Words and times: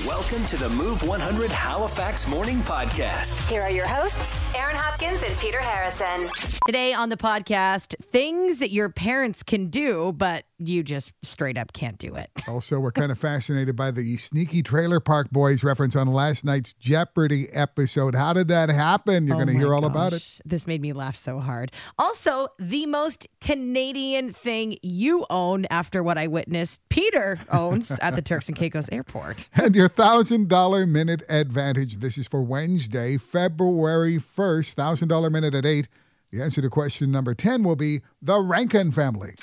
Welcome 0.00 0.46
to 0.46 0.56
the 0.56 0.70
Move 0.70 1.06
100 1.06 1.52
Halifax 1.52 2.26
Morning 2.26 2.60
Podcast. 2.60 3.46
Here 3.50 3.60
are 3.60 3.70
your 3.70 3.86
hosts, 3.86 4.42
Aaron 4.54 4.74
Hopkins 4.74 5.22
and 5.22 5.36
Peter 5.36 5.60
Harrison. 5.60 6.30
Today 6.66 6.94
on 6.94 7.10
the 7.10 7.18
podcast, 7.18 7.94
things 8.02 8.58
that 8.60 8.70
your 8.70 8.88
parents 8.88 9.42
can 9.42 9.68
do, 9.68 10.14
but 10.16 10.44
you 10.68 10.82
just 10.82 11.12
straight 11.22 11.56
up 11.58 11.72
can't 11.72 11.98
do 11.98 12.14
it. 12.14 12.30
Also, 12.48 12.78
we're 12.78 12.92
kind 12.92 13.10
of 13.10 13.18
fascinated 13.18 13.76
by 13.76 13.90
the 13.90 14.16
sneaky 14.18 14.62
Trailer 14.62 15.00
Park 15.00 15.30
Boys 15.30 15.64
reference 15.64 15.96
on 15.96 16.06
last 16.08 16.44
night's 16.44 16.74
Jeopardy 16.74 17.48
episode. 17.52 18.14
How 18.14 18.32
did 18.34 18.48
that 18.48 18.68
happen? 18.68 19.26
You're 19.26 19.36
Oh 19.36 19.38
going 19.38 19.48
to 19.48 19.54
hear 19.58 19.72
all 19.72 19.86
about 19.86 20.12
it. 20.12 20.26
This 20.44 20.66
made 20.66 20.82
me 20.82 20.92
laugh 20.92 21.16
so 21.16 21.38
hard. 21.38 21.72
Also, 21.98 22.48
the 22.58 22.84
most 22.86 23.26
Canadian 23.40 24.32
thing 24.32 24.76
you 24.82 25.24
own 25.30 25.64
after 25.70 26.02
what 26.02 26.18
I 26.18 26.26
witnessed 26.26 26.82
Peter 26.90 27.38
owns 27.50 27.90
at 28.02 28.16
the 28.16 28.22
Turks 28.22 28.48
and 28.48 28.56
Caicos 28.56 28.88
airport. 28.92 29.48
And 29.54 29.74
your 29.74 29.88
$1,000 29.88 30.88
minute 30.88 31.22
advantage. 31.28 32.00
This 32.00 32.18
is 32.18 32.26
for 32.26 32.42
Wednesday, 32.42 33.16
February 33.16 34.18
1st. 34.18 34.74
$1,000 34.74 35.32
minute 35.32 35.54
at 35.54 35.64
8. 35.64 35.88
The 36.32 36.42
answer 36.42 36.60
to 36.62 36.70
question 36.70 37.10
number 37.10 37.34
10 37.34 37.62
will 37.62 37.76
be 37.76 38.00
the 38.20 38.40
Rankin 38.40 38.90
family. 38.90 39.34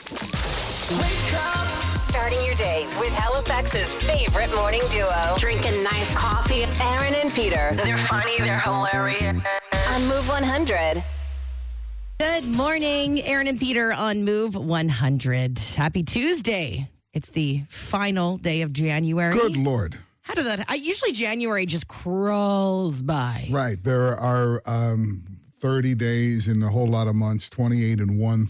Starting 0.89 2.43
your 2.43 2.55
day 2.55 2.87
with 2.99 3.09
Halifax's 3.09 3.93
favorite 3.93 4.51
morning 4.55 4.81
duo, 4.89 5.35
drinking 5.37 5.83
nice 5.83 6.11
coffee. 6.15 6.63
Aaron 6.63 7.13
and 7.13 7.31
Peter. 7.31 7.73
They're 7.75 7.95
funny, 7.95 8.39
they're 8.39 8.57
hilarious. 8.57 9.39
On 9.91 10.07
Move 10.07 10.27
100. 10.27 11.03
Good 12.19 12.45
morning, 12.45 13.21
Aaron 13.21 13.45
and 13.45 13.59
Peter 13.59 13.93
on 13.93 14.23
Move 14.23 14.55
100. 14.55 15.59
Happy 15.59 16.01
Tuesday. 16.01 16.89
It's 17.13 17.29
the 17.29 17.65
final 17.69 18.37
day 18.37 18.61
of 18.63 18.73
January. 18.73 19.35
Good 19.35 19.57
Lord. 19.57 19.95
How 20.23 20.33
did 20.33 20.47
that? 20.47 20.65
I 20.69 20.73
usually 20.73 21.11
January 21.11 21.67
just 21.67 21.87
crawls 21.87 23.03
by. 23.03 23.47
Right. 23.51 23.77
There 23.83 24.17
are 24.17 24.63
um, 24.65 25.21
30 25.59 25.93
days 25.93 26.47
and 26.47 26.63
a 26.63 26.67
whole 26.67 26.87
lot 26.87 27.07
of 27.07 27.13
months, 27.13 27.47
28 27.47 27.99
and 27.99 28.19
1, 28.19 28.45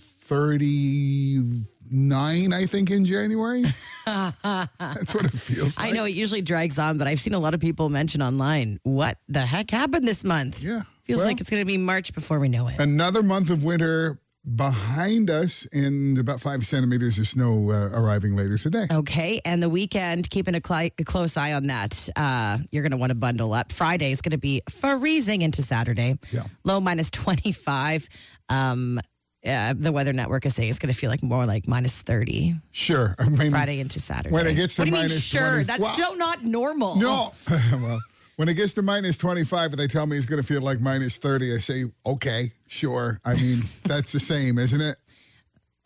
39, 1.89 2.53
I 2.53 2.65
think, 2.65 2.91
in 2.91 3.05
January. 3.05 3.63
That's 4.05 5.13
what 5.13 5.25
it 5.25 5.31
feels 5.33 5.77
like. 5.77 5.87
I 5.87 5.91
know 5.91 6.05
it 6.05 6.09
usually 6.13 6.41
drags 6.41 6.79
on, 6.79 6.97
but 6.97 7.07
I've 7.07 7.19
seen 7.19 7.33
a 7.33 7.39
lot 7.39 7.53
of 7.53 7.59
people 7.59 7.89
mention 7.89 8.21
online, 8.21 8.79
what 8.83 9.17
the 9.27 9.41
heck 9.45 9.71
happened 9.71 10.07
this 10.07 10.23
month? 10.23 10.61
Yeah. 10.61 10.83
Feels 11.03 11.17
Well- 11.19 11.27
like 11.27 11.41
it's 11.41 11.49
going 11.49 11.61
to 11.61 11.65
be 11.65 11.77
March 11.77 12.13
before 12.13 12.39
we 12.39 12.49
know 12.49 12.67
it. 12.67 12.79
Another 12.79 13.23
month 13.23 13.49
of 13.49 13.63
winter 13.63 14.17
behind 14.55 15.29
us, 15.29 15.67
and 15.73 16.17
about 16.17 16.39
five 16.39 16.65
centimeters 16.65 17.19
of 17.19 17.27
snow 17.27 17.69
uh, 17.71 17.89
arriving 17.93 18.35
later 18.35 18.57
today. 18.57 18.87
Okay, 18.89 19.41
and 19.43 19.61
the 19.61 19.69
weekend, 19.69 20.29
keeping 20.29 20.55
a, 20.55 20.61
cli- 20.61 20.93
a 20.97 21.03
close 21.03 21.35
eye 21.35 21.53
on 21.53 21.67
that. 21.67 22.09
Uh, 22.15 22.57
you're 22.71 22.81
going 22.81 22.91
to 22.91 22.97
want 22.97 23.09
to 23.09 23.15
bundle 23.15 23.53
up. 23.53 23.71
Friday 23.71 24.11
is 24.11 24.21
going 24.21 24.31
to 24.31 24.37
be 24.37 24.61
freezing 24.69 25.41
into 25.41 25.61
Saturday. 25.61 26.17
Yeah. 26.31 26.43
Low 26.63 26.79
minus 26.79 27.09
25. 27.11 28.07
Um, 28.47 28.99
uh, 29.45 29.73
the 29.77 29.91
Weather 29.91 30.13
Network 30.13 30.45
is 30.45 30.55
saying 30.55 30.69
it's 30.69 30.79
going 30.79 30.91
to 30.91 30.97
feel 30.97 31.09
like 31.09 31.23
more 31.23 31.45
like 31.45 31.67
minus 31.67 32.01
30 32.01 32.55
Sure. 32.71 33.15
I 33.19 33.29
mean, 33.29 33.51
Friday 33.51 33.79
into 33.79 33.99
Saturday. 33.99 34.33
When 34.33 34.45
it 34.47 34.55
gets 34.55 34.75
to 34.75 34.81
what 34.81 34.85
do 34.85 34.89
you 34.91 34.95
mean, 34.95 35.01
minus 35.03 35.23
sure? 35.23 35.41
20 35.49 35.63
That's 35.65 35.79
Well- 35.79 35.93
still 35.93 36.17
not 36.17 36.43
normal. 36.43 36.95
no. 36.97 37.33
well, 37.73 37.99
when 38.35 38.47
it 38.49 38.53
gets 38.53 38.73
to 38.73 38.81
minus 38.81 39.17
25 39.17 39.71
and 39.71 39.79
they 39.79 39.87
tell 39.87 40.05
me 40.05 40.15
it's 40.17 40.25
going 40.25 40.41
to 40.41 40.47
feel 40.47 40.61
like 40.61 40.79
minus 40.79 41.17
30, 41.17 41.55
I 41.55 41.57
say, 41.59 41.85
okay, 42.05 42.51
sure. 42.67 43.19
I 43.25 43.33
mean, 43.35 43.59
that's 43.83 44.11
the 44.11 44.19
same, 44.19 44.57
isn't 44.57 44.81
it? 44.81 44.97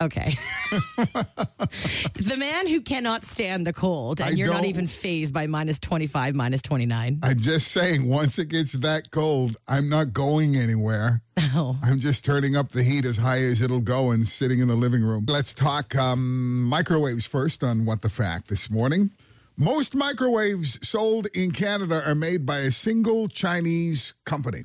Okay. 0.02 0.34
the 0.70 2.36
man 2.36 2.66
who 2.66 2.80
cannot 2.80 3.24
stand 3.24 3.66
the 3.66 3.72
cold, 3.72 4.20
and 4.20 4.30
I 4.30 4.32
you're 4.32 4.48
not 4.48 4.62
don't- 4.62 4.66
even 4.66 4.86
phased 4.86 5.32
by 5.32 5.46
minus 5.46 5.78
25, 5.78 6.34
minus 6.34 6.62
29. 6.62 7.20
I'm 7.22 7.38
just 7.38 7.68
saying, 7.68 8.08
once 8.08 8.38
it 8.38 8.48
gets 8.48 8.72
that 8.72 9.10
cold, 9.10 9.56
I'm 9.68 9.88
not 9.88 10.12
going 10.12 10.56
anywhere. 10.56 11.22
Oh. 11.38 11.78
I'm 11.82 12.00
just 12.00 12.24
turning 12.24 12.56
up 12.56 12.70
the 12.70 12.82
heat 12.82 13.04
as 13.04 13.16
high 13.18 13.38
as 13.42 13.62
it'll 13.62 13.80
go 13.80 14.10
and 14.10 14.26
sitting 14.26 14.58
in 14.58 14.66
the 14.68 14.74
living 14.74 15.02
room. 15.02 15.24
Let's 15.28 15.54
talk 15.54 15.94
um, 15.96 16.64
microwaves 16.64 17.24
first 17.26 17.62
on 17.62 17.86
What 17.86 18.02
the 18.02 18.10
Fact 18.10 18.48
this 18.48 18.70
morning. 18.70 19.10
Most 19.56 19.94
microwaves 19.94 20.86
sold 20.86 21.28
in 21.34 21.52
Canada 21.52 22.02
are 22.04 22.16
made 22.16 22.44
by 22.44 22.58
a 22.58 22.72
single 22.72 23.28
Chinese 23.28 24.14
company 24.24 24.62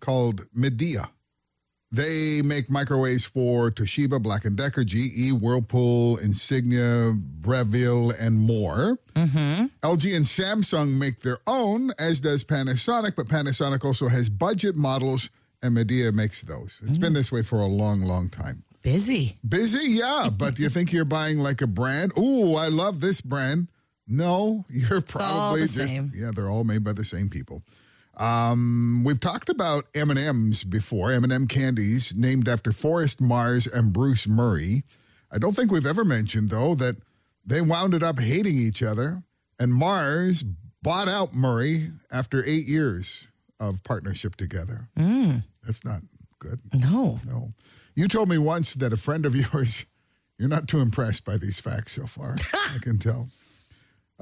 called 0.00 0.46
Midea. 0.56 1.10
They 1.92 2.40
make 2.40 2.70
microwaves 2.70 3.26
for 3.26 3.70
Toshiba, 3.70 4.22
Black 4.22 4.44
& 4.50 4.54
Decker, 4.56 4.82
GE, 4.82 5.32
Whirlpool, 5.32 6.16
Insignia, 6.16 7.12
Breville, 7.22 8.12
and 8.18 8.40
more. 8.40 8.98
Mm-hmm. 9.14 9.66
LG 9.82 10.16
and 10.16 10.24
Samsung 10.24 10.98
make 10.98 11.20
their 11.20 11.36
own, 11.46 11.90
as 11.98 12.20
does 12.20 12.44
Panasonic, 12.44 13.14
but 13.14 13.26
Panasonic 13.26 13.84
also 13.84 14.08
has 14.08 14.30
budget 14.30 14.74
models, 14.74 15.28
and 15.62 15.76
Midea 15.76 16.14
makes 16.14 16.40
those. 16.40 16.80
It's 16.86 16.96
been 16.96 17.12
mm. 17.12 17.16
this 17.16 17.30
way 17.30 17.42
for 17.42 17.60
a 17.60 17.66
long, 17.66 18.00
long 18.00 18.30
time. 18.30 18.64
Busy. 18.80 19.38
Busy, 19.46 19.92
yeah, 19.92 20.30
but 20.36 20.54
do 20.54 20.62
you 20.62 20.70
think 20.70 20.94
you're 20.94 21.04
buying 21.04 21.38
like 21.40 21.60
a 21.60 21.66
brand? 21.66 22.12
Ooh, 22.16 22.54
I 22.54 22.68
love 22.68 23.00
this 23.00 23.20
brand. 23.20 23.68
No, 24.08 24.64
you're 24.70 24.96
all 24.96 25.02
probably 25.02 25.60
the 25.60 25.66
just 25.66 25.88
same. 25.88 26.10
yeah, 26.14 26.30
they're 26.34 26.48
all 26.48 26.64
made 26.64 26.84
by 26.84 26.94
the 26.94 27.04
same 27.04 27.28
people. 27.28 27.62
Um, 28.16 29.02
we've 29.04 29.20
talked 29.20 29.48
about 29.48 29.86
M 29.94 30.10
and 30.10 30.18
M's 30.18 30.64
before. 30.64 31.12
M 31.12 31.24
and 31.24 31.32
M 31.32 31.46
candies 31.46 32.14
named 32.14 32.48
after 32.48 32.72
Forrest 32.72 33.20
Mars 33.20 33.66
and 33.66 33.92
Bruce 33.92 34.28
Murray. 34.28 34.82
I 35.30 35.38
don't 35.38 35.56
think 35.56 35.72
we've 35.72 35.86
ever 35.86 36.04
mentioned 36.04 36.50
though 36.50 36.74
that 36.74 36.96
they 37.44 37.60
wound 37.60 38.00
up 38.02 38.20
hating 38.20 38.56
each 38.56 38.82
other, 38.82 39.22
and 39.58 39.72
Mars 39.72 40.44
bought 40.82 41.08
out 41.08 41.34
Murray 41.34 41.90
after 42.10 42.44
eight 42.44 42.66
years 42.66 43.28
of 43.58 43.82
partnership 43.84 44.36
together. 44.36 44.88
That's 45.64 45.84
not 45.84 46.00
good. 46.38 46.60
No. 46.74 47.20
No. 47.26 47.52
You 47.94 48.08
told 48.08 48.28
me 48.28 48.38
once 48.38 48.74
that 48.74 48.92
a 48.92 48.96
friend 48.96 49.24
of 49.26 49.34
yours, 49.36 49.86
you're 50.38 50.48
not 50.48 50.68
too 50.68 50.80
impressed 50.80 51.24
by 51.24 51.36
these 51.36 51.60
facts 51.60 51.92
so 51.92 52.06
far. 52.06 52.36
I 52.54 52.78
can 52.80 52.98
tell. 52.98 53.28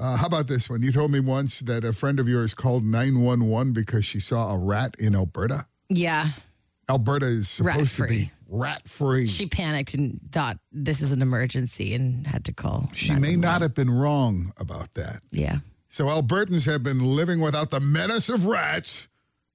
Uh, 0.01 0.17
how 0.17 0.25
about 0.25 0.47
this 0.47 0.67
one? 0.67 0.81
You 0.81 0.91
told 0.91 1.11
me 1.11 1.19
once 1.19 1.59
that 1.59 1.83
a 1.83 1.93
friend 1.93 2.19
of 2.19 2.27
yours 2.27 2.55
called 2.55 2.83
911 2.83 3.71
because 3.73 4.03
she 4.03 4.19
saw 4.19 4.51
a 4.51 4.57
rat 4.57 4.95
in 4.97 5.15
Alberta. 5.15 5.67
Yeah. 5.89 6.29
Alberta 6.89 7.27
is 7.27 7.47
supposed 7.49 7.95
to 7.97 8.07
be 8.07 8.31
rat 8.49 8.87
free. 8.87 9.27
She 9.27 9.45
panicked 9.45 9.93
and 9.93 10.19
thought 10.31 10.57
this 10.71 11.01
is 11.01 11.11
an 11.11 11.21
emergency 11.21 11.93
and 11.93 12.25
had 12.25 12.45
to 12.45 12.53
call. 12.53 12.89
She 12.95 13.13
may 13.13 13.35
not 13.35 13.61
have 13.61 13.75
been 13.75 13.91
wrong 13.91 14.51
about 14.57 14.91
that. 14.95 15.21
Yeah. 15.31 15.59
So 15.87 16.05
Albertans 16.05 16.65
have 16.65 16.81
been 16.81 17.03
living 17.15 17.39
without 17.39 17.69
the 17.69 17.79
menace 17.79 18.27
of 18.27 18.47
rats 18.47 19.07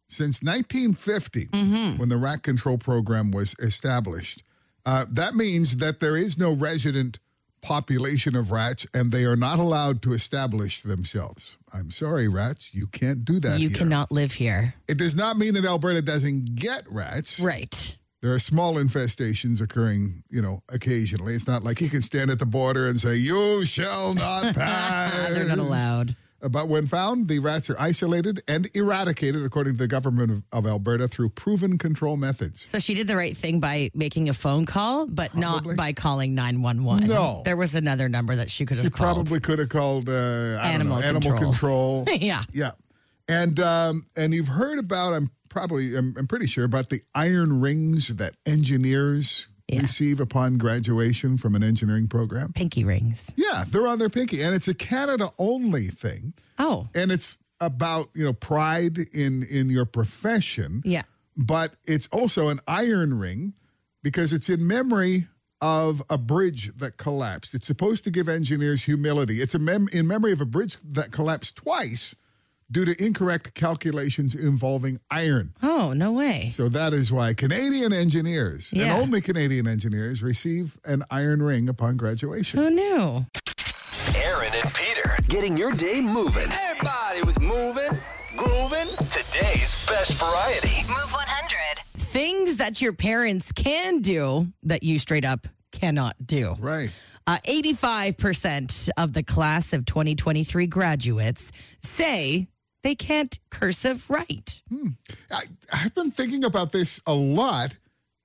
since 0.08 0.42
1950, 0.42 1.48
when 1.98 2.08
the 2.08 2.16
rat 2.16 2.44
control 2.44 2.78
program 2.78 3.32
was 3.32 3.56
established. 3.58 4.44
Uh, 4.84 5.04
that 5.10 5.34
means 5.34 5.78
that 5.78 5.98
there 5.98 6.16
is 6.16 6.38
no 6.38 6.52
resident 6.52 7.18
population 7.66 8.36
of 8.36 8.52
rats, 8.52 8.86
and 8.94 9.10
they 9.10 9.24
are 9.24 9.34
not 9.34 9.58
allowed 9.58 10.00
to 10.02 10.12
establish 10.12 10.82
themselves. 10.82 11.58
I'm 11.74 11.90
sorry, 11.90 12.28
rats, 12.28 12.72
you 12.72 12.86
can't 12.86 13.24
do 13.24 13.40
that. 13.40 13.58
You 13.58 13.68
here. 13.68 13.78
cannot 13.78 14.12
live 14.12 14.34
here. 14.34 14.74
It 14.86 14.98
does 14.98 15.16
not 15.16 15.36
mean 15.36 15.54
that 15.54 15.64
Alberta 15.64 16.00
doesn't 16.00 16.54
get 16.54 16.84
rats. 16.88 17.40
Right. 17.40 17.96
There 18.22 18.32
are 18.32 18.38
small 18.38 18.74
infestations 18.74 19.60
occurring, 19.60 20.22
you 20.30 20.40
know, 20.40 20.62
occasionally. 20.68 21.34
It's 21.34 21.48
not 21.48 21.64
like 21.64 21.80
you 21.80 21.90
can 21.90 22.02
stand 22.02 22.30
at 22.30 22.38
the 22.38 22.46
border 22.46 22.86
and 22.86 23.00
say, 23.00 23.16
"You 23.16 23.66
shall 23.66 24.14
not 24.14 24.54
pass." 24.54 25.28
They're 25.34 25.48
not 25.48 25.58
allowed. 25.58 26.16
But 26.40 26.68
when 26.68 26.86
found, 26.86 27.28
the 27.28 27.38
rats 27.38 27.70
are 27.70 27.76
isolated 27.80 28.42
and 28.46 28.68
eradicated, 28.76 29.42
according 29.44 29.74
to 29.74 29.78
the 29.78 29.88
government 29.88 30.30
of, 30.30 30.42
of 30.52 30.66
Alberta, 30.66 31.08
through 31.08 31.30
proven 31.30 31.78
control 31.78 32.16
methods. 32.16 32.60
So 32.66 32.78
she 32.78 32.94
did 32.94 33.06
the 33.08 33.16
right 33.16 33.36
thing 33.36 33.58
by 33.58 33.90
making 33.94 34.28
a 34.28 34.34
phone 34.34 34.66
call, 34.66 35.06
but 35.06 35.32
Probably. 35.32 35.70
not 35.70 35.76
by 35.76 35.92
calling 35.94 36.34
911. 36.34 37.08
No. 37.08 37.42
There 37.44 37.56
was 37.56 37.74
another 37.74 38.08
number 38.10 38.36
that 38.36 38.50
she 38.50 38.66
could 38.66 38.76
have 38.76 38.84
She 38.86 38.90
called. 38.90 39.14
probably 39.16 39.40
could 39.40 39.58
have 39.58 39.70
called 39.70 40.08
uh, 40.10 40.12
I 40.12 40.14
don't 40.72 40.74
Animal 40.74 41.00
know, 41.00 41.06
animal 41.06 41.32
control. 41.32 42.04
control. 42.04 42.04
yeah. 42.20 42.42
yeah, 42.52 42.72
and 43.28 43.58
um, 43.58 44.02
and 44.16 44.34
you've 44.34 44.48
heard 44.48 44.78
about. 44.78 45.14
I'm 45.14 45.30
probably 45.48 45.96
I'm, 45.96 46.14
I'm 46.18 46.26
pretty 46.26 46.46
sure 46.46 46.64
about 46.66 46.90
the 46.90 47.00
iron 47.14 47.60
rings 47.62 48.08
that 48.16 48.34
engineers 48.44 49.48
Yeah. 49.68 49.80
receive 49.80 50.20
upon 50.20 50.58
graduation 50.58 51.36
from 51.38 51.54
an 51.56 51.64
engineering 51.64 52.06
program. 52.06 52.52
Pinky 52.52 52.84
rings. 52.84 53.32
Yeah, 53.36 53.64
they're 53.68 53.86
on 53.88 53.98
their 53.98 54.08
pinky, 54.08 54.42
and 54.42 54.54
it's 54.54 54.68
a 54.68 54.74
Canada 54.74 55.30
only 55.38 55.88
thing, 55.88 56.34
Oh. 56.58 56.88
and 56.94 57.10
it's 57.10 57.40
about 57.60 58.10
you 58.14 58.24
know 58.24 58.32
pride 58.32 58.98
in 59.12 59.42
in 59.44 59.68
your 59.70 59.84
profession. 59.86 60.82
Yeah. 60.84 61.02
but 61.38 61.74
it's 61.84 62.06
also 62.12 62.48
an 62.48 62.60
iron 62.66 63.18
ring 63.18 63.52
because 64.02 64.32
it's 64.32 64.48
in 64.48 64.66
memory 64.66 65.26
of 65.60 66.02
a 66.08 66.16
bridge 66.16 66.72
that 66.76 66.96
collapsed. 66.96 67.52
It's 67.54 67.66
supposed 67.66 68.04
to 68.04 68.10
give 68.10 68.26
engineers 68.28 68.84
humility. 68.84 69.42
It's 69.42 69.54
a 69.54 69.58
mem- 69.58 69.88
in 69.92 70.06
memory 70.06 70.32
of 70.32 70.40
a 70.40 70.46
bridge 70.46 70.76
that 70.82 71.10
collapsed 71.10 71.56
twice 71.56 72.14
due 72.70 72.84
to 72.84 73.02
incorrect 73.04 73.54
calculations 73.54 74.34
involving 74.34 74.98
iron. 75.10 75.54
Oh, 75.62 75.92
no 75.92 76.12
way. 76.12 76.50
So 76.52 76.68
that 76.70 76.92
is 76.92 77.12
why 77.12 77.32
Canadian 77.34 77.92
engineers 77.92 78.70
Yeah. 78.72 78.94
and 78.94 79.02
only 79.02 79.20
Canadian 79.20 79.66
engineers 79.68 80.22
receive 80.22 80.76
an 80.84 81.04
iron 81.10 81.42
ring 81.42 81.68
upon 81.68 81.96
graduation. 81.96 82.58
Who 82.58 82.70
knew? 82.70 83.26
Aaron 84.16 84.52
and 84.54 84.74
Peter 84.74 85.10
getting 85.28 85.56
your 85.56 85.72
day 85.72 86.00
moving. 86.00 86.48
Everybody 86.50 87.22
was 87.22 87.38
moving, 87.38 87.90
grooving. 88.36 88.88
Today's 89.10 89.76
best 89.86 90.14
variety. 90.14 90.88
Move 90.88 91.12
100. 91.12 91.82
Things 91.96 92.56
that 92.56 92.80
your 92.80 92.92
parents 92.92 93.52
can 93.52 94.00
do 94.00 94.48
that 94.64 94.82
you 94.82 94.98
straight 94.98 95.24
up 95.24 95.46
cannot 95.72 96.16
do. 96.24 96.54
Right. 96.58 96.90
Uh, 97.28 97.38
85% 97.48 98.88
of 98.96 99.12
the 99.12 99.22
class 99.22 99.72
of 99.72 99.84
2023 99.84 100.66
graduates 100.68 101.50
say 101.82 102.46
they 102.86 102.94
can't 102.94 103.40
cursive 103.50 104.08
write. 104.08 104.62
I, 105.28 105.40
I've 105.72 105.94
been 105.96 106.12
thinking 106.12 106.44
about 106.44 106.70
this 106.70 107.00
a 107.04 107.14
lot 107.14 107.76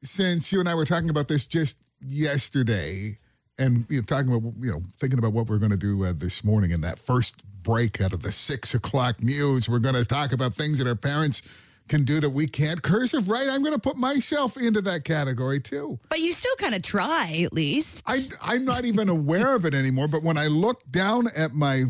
since 0.03 0.51
you 0.51 0.59
and 0.59 0.69
I 0.69 0.75
were 0.75 0.85
talking 0.85 1.09
about 1.09 1.27
this 1.27 1.45
just 1.45 1.79
yesterday, 1.99 3.17
and 3.57 3.87
you 3.89 3.97
know, 3.97 4.03
talking 4.03 4.31
about 4.31 4.53
you 4.59 4.69
know 4.69 4.81
thinking 4.99 5.17
about 5.17 5.33
what 5.33 5.47
we're 5.47 5.57
going 5.57 5.71
to 5.71 5.77
do 5.77 6.05
uh, 6.05 6.13
this 6.15 6.43
morning 6.43 6.69
in 6.69 6.81
that 6.81 6.99
first 6.99 7.41
break 7.63 8.01
out 8.01 8.13
of 8.13 8.21
the 8.21 8.31
six 8.31 8.75
o'clock 8.75 9.23
news. 9.23 9.67
We're 9.67 9.79
going 9.79 9.95
to 9.95 10.05
talk 10.05 10.31
about 10.31 10.53
things 10.53 10.77
that 10.77 10.85
our 10.85 10.95
parents 10.95 11.41
can 11.89 12.03
do 12.03 12.19
that 12.19 12.29
we 12.29 12.47
can't. 12.47 12.81
Cursive, 12.81 13.27
right? 13.29 13.47
I'm 13.49 13.61
going 13.61 13.73
to 13.73 13.79
put 13.81 13.97
myself 13.97 14.55
into 14.57 14.81
that 14.83 15.03
category 15.03 15.59
too. 15.59 15.99
But 16.09 16.19
you 16.19 16.31
still 16.33 16.55
kind 16.55 16.73
of 16.75 16.81
try, 16.81 17.41
at 17.43 17.51
least. 17.53 18.03
I, 18.05 18.21
I'm 18.41 18.63
not 18.65 18.85
even 18.85 19.09
aware 19.09 19.55
of 19.55 19.65
it 19.65 19.73
anymore. 19.73 20.07
But 20.07 20.23
when 20.23 20.37
I 20.37 20.47
look 20.47 20.81
down 20.89 21.27
at 21.35 21.53
my, 21.53 21.83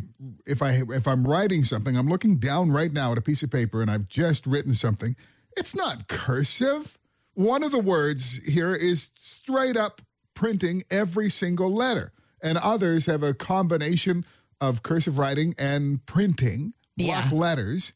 if 0.45 0.61
I 0.61 0.81
if 0.89 1.07
I'm 1.07 1.25
writing 1.25 1.63
something, 1.63 1.95
I'm 1.97 2.07
looking 2.07 2.38
down 2.38 2.71
right 2.71 2.91
now 2.91 3.11
at 3.11 3.17
a 3.17 3.21
piece 3.21 3.43
of 3.43 3.51
paper, 3.51 3.81
and 3.81 3.91
I've 3.91 4.07
just 4.07 4.45
written 4.47 4.73
something. 4.73 5.15
It's 5.57 5.75
not 5.75 6.07
cursive. 6.07 6.97
One 7.33 7.63
of 7.63 7.71
the 7.71 7.79
words 7.79 8.43
here 8.45 8.73
is 8.75 9.11
straight 9.15 9.77
up 9.77 10.01
printing 10.33 10.83
every 10.89 11.29
single 11.29 11.71
letter, 11.71 12.11
and 12.41 12.57
others 12.57 13.05
have 13.05 13.21
a 13.23 13.33
combination 13.33 14.25
of 14.59 14.81
cursive 14.83 15.17
writing 15.17 15.53
and 15.57 16.05
printing 16.05 16.73
block 16.97 17.25
Yeah. 17.31 17.38
letters. 17.38 17.93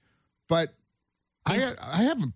But 0.47 0.74
I 1.45 1.74
I 1.81 2.03
haven't 2.03 2.33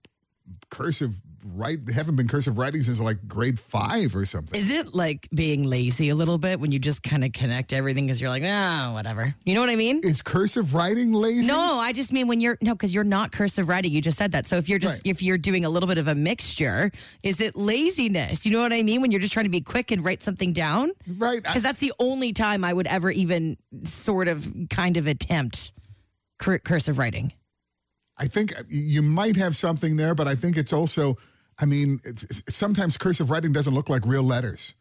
cursive 0.70 1.20
write 1.56 1.90
haven't 1.90 2.16
been 2.18 2.28
cursive 2.28 2.58
writing 2.58 2.84
since 2.84 3.00
like 3.00 3.18
grade 3.28 3.58
five 3.60 4.14
or 4.16 4.26
something. 4.26 4.60
Is 4.60 4.70
it 4.72 4.94
like 4.94 5.28
being 5.34 5.64
lazy 5.64 6.10
a 6.10 6.16
little 6.16 6.38
bit 6.38 6.60
when 6.60 6.72
you 6.72 6.80
just 6.80 7.02
kind 7.02 7.24
of 7.24 7.32
connect 7.32 7.72
everything 7.72 8.06
because 8.06 8.20
you're 8.20 8.30
like, 8.30 8.44
ah, 8.46 8.92
whatever. 8.94 9.34
You 9.46 9.56
know 9.56 9.62
what 9.62 9.70
I 9.70 9.76
mean? 9.78 10.02
Is 10.04 10.22
cursive 10.22 10.74
writing 10.74 11.14
lazy? 11.14 11.48
No, 11.48 11.80
I 11.80 11.94
just 11.94 12.12
mean 12.12 12.28
when 12.28 12.42
you're 12.42 12.58
no, 12.62 12.74
because 12.76 12.94
you're 12.94 13.04
not 13.06 13.32
cursive 13.32 13.70
writing. 13.70 13.92
You 13.94 14.02
just 14.02 14.18
said 14.18 14.34
that. 14.34 14.48
So 14.48 14.58
if 14.58 14.68
you're 14.68 14.80
just 14.80 14.96
Right. 14.96 15.02
if 15.06 15.22
you're 15.24 15.38
doing 15.38 15.64
a 15.66 15.70
little 15.70 15.88
bit 15.88 15.98
of 15.98 16.08
a 16.08 16.16
mixture, 16.16 16.92
is 17.24 17.40
it 17.42 17.56
laziness? 17.56 18.46
You 18.46 18.52
know 18.52 18.62
what 18.62 18.74
I 18.74 18.84
mean? 18.84 19.02
When 19.02 19.12
you're 19.12 19.22
just 19.22 19.34
trying 19.34 19.46
to 19.46 19.50
be 19.52 19.62
quick 19.62 19.92
and 19.92 20.04
write 20.04 20.22
something 20.22 20.52
down, 20.54 20.92
Right. 21.08 21.42
Because 21.42 21.64
that's 21.64 21.80
the 21.80 21.94
only 22.00 22.34
time 22.34 22.64
I 22.66 22.74
would 22.74 22.88
ever 22.88 23.10
even 23.12 23.58
sort 23.86 24.28
of 24.28 24.52
kind 24.70 24.98
of 24.98 25.08
attempt 25.08 25.72
cur- 26.38 26.60
cursive 26.60 26.98
writing. 26.98 27.32
I 28.20 28.28
think 28.28 28.54
you 28.68 29.02
might 29.02 29.38
have 29.38 29.56
something 29.56 29.96
there, 29.96 30.14
but 30.14 30.28
I 30.28 30.36
think 30.36 30.58
it's 30.58 30.74
also, 30.74 31.18
I 31.58 31.66
mean, 31.66 32.00
sometimes 32.50 32.98
cursive 32.98 33.32
writing 33.32 33.54
doesn't 33.54 33.74
look 33.74 33.90
like 33.90 34.06
real 34.06 34.24
letters. 34.24 34.74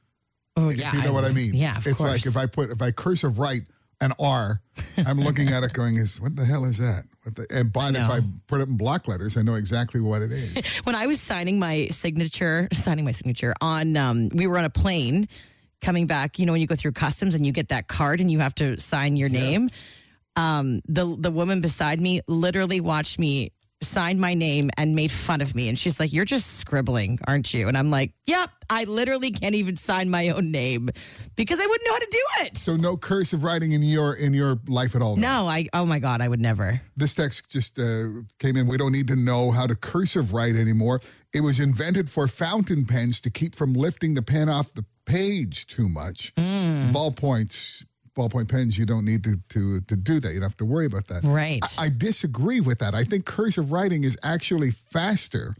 Oh 0.57 0.71
If 0.71 0.93
you 0.93 1.03
know 1.03 1.13
what 1.13 1.25
I 1.25 1.31
mean. 1.31 1.55
Yeah, 1.55 1.77
of 1.77 1.87
it's 1.87 1.99
course. 1.99 2.11
like 2.11 2.27
if 2.27 2.37
I 2.37 2.47
put 2.47 2.71
if 2.71 2.83
I 2.83 2.91
cursive 2.91 3.39
write 3.39 3.63
an 4.01 4.13
R, 4.19 4.61
I'm 5.07 5.21
looking 5.21 5.49
at 5.49 5.63
it 5.63 5.73
going, 5.73 5.97
"Is 5.97 6.21
what 6.21 6.35
the 6.35 6.45
hell 6.45 6.65
is 6.65 6.79
that?" 6.79 7.05
What 7.23 7.37
the, 7.37 7.47
and 7.51 7.73
but 7.73 7.95
if. 7.95 8.11
I 8.11 8.21
put 8.49 8.61
it 8.61 8.69
in 8.69 8.77
block 8.77 9.07
letters, 9.07 9.37
I 9.37 9.43
know 9.43 9.55
exactly 9.55 10.01
what 10.01 10.21
it 10.21 10.33
is. 10.33 10.79
when 10.85 10.97
I 10.97 11.07
was 11.07 11.21
signing 11.21 11.61
my 11.61 11.87
signature, 11.89 12.69
signing 12.73 13.05
my 13.05 13.13
signature 13.13 13.55
on, 13.61 13.97
um, 13.97 14.31
we 14.35 14.49
were 14.49 14.59
on 14.59 14.65
a 14.65 14.71
plane 14.71 15.29
coming 15.81 16.09
back. 16.09 16.41
You 16.41 16.47
know, 16.47 16.53
when 16.53 16.61
you 16.61 16.67
go 16.67 16.75
through 16.75 16.93
customs 16.93 17.37
and 17.37 17.47
you 17.47 17.53
get 17.53 17.69
that 17.69 17.87
card 17.87 18.21
and 18.21 18.29
you 18.29 18.41
have 18.41 18.55
to 18.57 18.79
sign 18.81 19.17
your 19.17 19.29
name. 19.29 19.71
Um, 20.39 20.81
the 20.87 21.17
the 21.19 21.31
woman 21.31 21.61
beside 21.61 22.01
me 22.01 22.21
literally 22.29 22.81
watched 22.81 23.19
me 23.19 23.51
sign 23.81 24.19
my 24.19 24.35
name 24.35 24.71
and 24.77 24.97
made 24.97 25.11
fun 25.11 25.41
of 25.41 25.55
me, 25.55 25.69
and 25.69 25.79
she's 25.79 26.01
like, 26.01 26.13
"You're 26.13 26.25
just 26.25 26.59
scribbling, 26.59 27.19
aren't 27.27 27.53
you?" 27.55 27.69
And 27.69 27.77
I'm 27.77 27.91
like, 27.91 28.13
"Yep, 28.27 28.51
I 28.71 28.85
literally 28.85 29.31
can't 29.31 29.55
even 29.55 29.77
sign 29.77 30.11
my 30.11 30.29
own 30.31 30.51
name 30.51 30.91
because 31.37 31.61
I 31.61 31.67
wouldn't 31.67 31.87
know 31.87 31.93
how 31.93 31.99
to 31.99 32.09
do 32.11 32.25
it." 32.41 32.59
so 32.59 32.77
no 32.77 32.97
cursive 32.97 33.43
writing 33.45 33.73
in 33.73 33.83
your 33.83 34.15
in 34.15 34.33
your 34.33 34.59
life 34.69 34.95
at 34.95 35.03
all. 35.03 35.17
No, 35.17 35.49
I 35.49 35.67
oh 35.73 35.87
my 35.87 35.99
god, 35.99 36.21
I 36.21 36.29
would 36.29 36.41
never. 36.41 36.81
This 36.97 37.15
text 37.15 37.51
just 37.51 37.79
uh, 37.79 38.05
came 38.39 38.57
in. 38.57 38.67
We 38.67 38.77
don't 38.77 38.93
need 38.93 39.09
to 39.09 39.17
know 39.17 39.51
how 39.51 39.67
to 39.67 39.75
cursive 39.75 40.33
write 40.33 40.57
anymore. 40.57 41.01
It 41.33 41.41
was 41.41 41.61
invented 41.61 42.09
for 42.11 42.27
fountain 42.27 42.87
pens 42.87 43.21
to 43.23 43.31
keep 43.31 43.55
from 43.55 43.75
lifting 43.75 44.15
the 44.15 44.23
pen 44.23 44.49
off 44.49 44.73
the 44.73 44.85
page 45.05 45.67
too 45.67 45.89
much. 45.89 46.33
Ballpoints, 46.37 47.85
ballpoint 48.19 48.51
pens, 48.51 48.77
you 48.77 48.85
don't 48.85 49.05
need 49.05 49.23
to, 49.25 49.39
to, 49.51 49.81
to 49.83 49.97
do 49.97 50.19
that. 50.21 50.33
You 50.33 50.41
don't 50.41 50.51
have 50.51 50.57
to 50.59 50.65
worry 50.65 50.87
about 50.87 51.07
that. 51.07 51.23
Right. 51.23 51.63
I, 51.79 51.85
I 51.85 51.89
disagree 51.89 52.61
with 52.61 52.81
that. 52.81 52.95
I 52.95 53.05
think 53.05 53.25
cursive 53.25 53.71
writing 53.71 54.05
is 54.05 54.19
actually 54.23 54.73
faster 54.73 55.55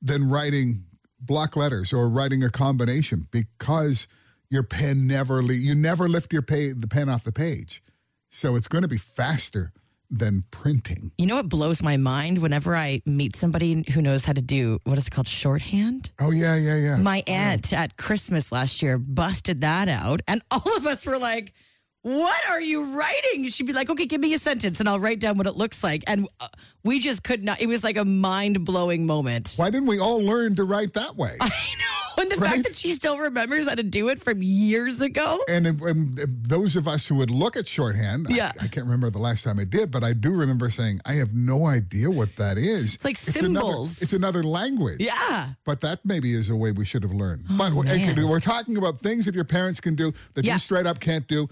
than 0.00 0.28
writing 0.28 0.84
block 1.20 1.56
letters 1.56 1.92
or 1.92 2.08
writing 2.08 2.44
a 2.44 2.50
combination 2.50 3.26
because 3.30 4.06
your 4.50 4.62
pen 4.62 5.06
never 5.08 5.42
le- 5.42 5.54
you 5.54 5.74
never 5.74 6.08
lift 6.08 6.32
your 6.32 6.42
pa- 6.42 6.74
the 6.76 6.86
pen 6.88 7.08
off 7.08 7.24
the 7.24 7.32
page. 7.32 7.82
So 8.30 8.56
it's 8.56 8.68
going 8.68 8.82
to 8.82 8.88
be 8.88 8.98
faster 8.98 9.72
than 10.10 10.44
printing. 10.50 11.10
You 11.18 11.26
know 11.26 11.36
what 11.36 11.48
blows 11.48 11.82
my 11.82 11.96
mind 11.96 12.38
whenever 12.38 12.76
I 12.76 13.02
meet 13.06 13.36
somebody 13.36 13.84
who 13.90 14.02
knows 14.02 14.24
how 14.24 14.32
to 14.32 14.42
do 14.42 14.78
what 14.84 14.98
is 14.98 15.08
it 15.08 15.10
called 15.10 15.28
shorthand? 15.28 16.10
Oh 16.20 16.30
yeah, 16.30 16.56
yeah, 16.56 16.76
yeah. 16.76 16.96
My 16.96 17.24
aunt 17.26 17.72
at 17.72 17.96
Christmas 17.96 18.52
last 18.52 18.82
year 18.82 18.98
busted 18.98 19.62
that 19.62 19.88
out, 19.88 20.20
and 20.28 20.42
all 20.50 20.76
of 20.76 20.86
us 20.86 21.06
were 21.06 21.18
like, 21.18 21.52
What 22.04 22.38
are 22.50 22.60
you 22.60 22.84
writing? 22.96 23.48
She'd 23.48 23.66
be 23.66 23.72
like, 23.72 23.88
Okay, 23.88 24.04
give 24.04 24.20
me 24.20 24.34
a 24.34 24.38
sentence 24.38 24.78
and 24.78 24.86
I'll 24.88 25.00
write 25.00 25.20
down 25.20 25.36
what 25.38 25.46
it 25.46 25.56
looks 25.56 25.82
like. 25.82 26.04
And 26.06 26.28
uh, 26.38 26.48
we 26.82 26.98
just 27.00 27.22
could 27.24 27.42
not, 27.42 27.62
it 27.62 27.66
was 27.66 27.82
like 27.82 27.96
a 27.96 28.04
mind 28.04 28.64
blowing 28.66 29.06
moment. 29.06 29.54
Why 29.56 29.70
didn't 29.70 29.88
we 29.88 29.98
all 29.98 30.20
learn 30.22 30.54
to 30.56 30.64
write 30.64 30.92
that 30.92 31.16
way? 31.16 31.32
I 31.40 31.48
know. 31.48 32.22
And 32.22 32.30
the 32.30 32.36
Right? 32.36 32.50
fact 32.56 32.64
that 32.68 32.76
she 32.76 32.90
still 32.94 33.18
remembers 33.18 33.68
how 33.68 33.74
to 33.74 33.82
do 33.82 34.08
it 34.08 34.22
from 34.22 34.40
years 34.42 35.00
ago. 35.00 35.40
and, 35.48 35.66
if, 35.66 35.80
and 35.82 36.16
if 36.18 36.28
those 36.30 36.76
of 36.76 36.86
us 36.86 37.08
who 37.08 37.16
would 37.16 37.30
look 37.30 37.56
at 37.56 37.66
shorthand, 37.66 38.26
I- 38.30 38.34
Yeah. 38.34 38.52
I, 38.60 38.68
can't 38.68 38.84
remember 38.86 39.10
the 39.10 39.18
last 39.18 39.42
time 39.42 39.58
I 39.58 39.64
did, 39.64 39.90
but 39.90 40.04
I 40.04 40.12
do 40.12 40.30
remember 40.30 40.68
saying, 40.70 41.00
I 41.06 41.14
have 41.14 41.34
no 41.34 41.66
idea 41.66 42.10
what 42.10 42.36
that 42.36 42.56
is. 42.58 42.98
like 43.02 43.16
another- 43.26 43.40
symbols. 43.40 44.00
it's 44.02 44.12
another 44.12 44.44
language. 44.44 45.00
Yeah. 45.00 45.54
But 45.64 45.80
that 45.80 46.04
maybe 46.04 46.32
is 46.34 46.50
a 46.50 46.56
way 46.56 46.70
we 46.70 46.84
should 46.84 47.02
have 47.02 47.12
learned. 47.12 47.46
but 47.48 47.72
Oh, 47.72 47.82
man. 47.82 48.28
we're 48.28 48.38
talking 48.40 48.76
about 48.76 49.00
things 49.00 49.24
that 49.24 49.34
your 49.34 49.44
parents 49.44 49.80
can 49.80 49.94
do 49.96 50.12
that 50.34 50.44
Yeah. 50.44 50.52
you 50.52 50.58
straight 50.60 50.86
up 50.86 51.00
can't 51.00 51.26
do. 51.26 51.48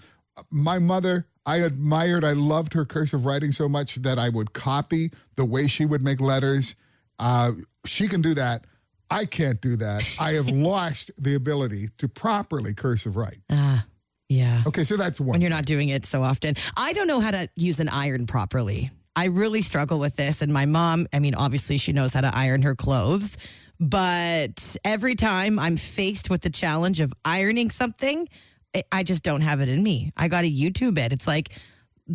My 0.49 0.79
mother, 0.79 1.27
I 1.45 1.57
admired, 1.57 2.23
I 2.23 2.33
loved 2.33 2.73
her 2.73 2.85
cursive 2.85 3.25
writing 3.25 3.51
so 3.51 3.67
much 3.69 3.95
that 3.95 4.17
I 4.17 4.29
would 4.29 4.53
copy 4.53 5.11
the 5.35 5.45
way 5.45 5.67
she 5.67 5.85
would 5.85 6.01
make 6.03 6.19
letters. 6.21 6.75
Uh, 7.19 7.51
she 7.85 8.07
can 8.07 8.21
do 8.21 8.33
that. 8.33 8.65
I 9.11 9.25
can't 9.25 9.59
do 9.61 9.75
that. 9.75 10.03
I 10.19 10.31
have 10.33 10.47
lost 10.49 11.11
the 11.17 11.35
ability 11.35 11.89
to 11.99 12.07
properly 12.07 12.73
cursive 12.73 13.15
write. 13.15 13.39
Ah, 13.51 13.85
Yeah. 14.29 14.63
Okay, 14.65 14.83
so 14.83 14.97
that's 14.97 15.19
one. 15.19 15.29
when 15.31 15.41
you're 15.41 15.49
not 15.51 15.65
doing 15.65 15.89
it 15.89 16.05
so 16.05 16.23
often. 16.23 16.55
I 16.75 16.93
don't 16.93 17.07
know 17.07 17.19
how 17.19 17.31
to 17.31 17.47
use 17.55 17.79
an 17.79 17.89
iron 17.89 18.25
properly. 18.25 18.89
I 19.15 19.25
really 19.25 19.61
struggle 19.61 19.99
with 19.99 20.15
this. 20.15 20.41
And 20.41 20.51
my 20.51 20.65
mom, 20.65 21.05
I 21.13 21.19
mean, 21.19 21.35
obviously 21.35 21.77
she 21.77 21.93
knows 21.93 22.13
how 22.13 22.21
to 22.21 22.35
iron 22.35 22.63
her 22.63 22.73
clothes, 22.73 23.37
but 23.79 24.75
every 24.83 25.13
time 25.13 25.59
I'm 25.59 25.77
faced 25.77 26.31
with 26.31 26.41
the 26.41 26.49
challenge 26.49 26.99
of 26.99 27.13
ironing 27.23 27.69
something, 27.69 28.27
I- 28.75 28.83
I 28.91 29.03
just 29.03 29.23
don't 29.23 29.41
have 29.41 29.61
it 29.61 29.69
in 29.69 29.81
me. 29.83 30.11
I 30.17 30.27
got 30.27 30.41
to 30.41 30.51
YouTube 30.51 30.97
it. 30.97 31.13
It's 31.13 31.27
like 31.27 31.49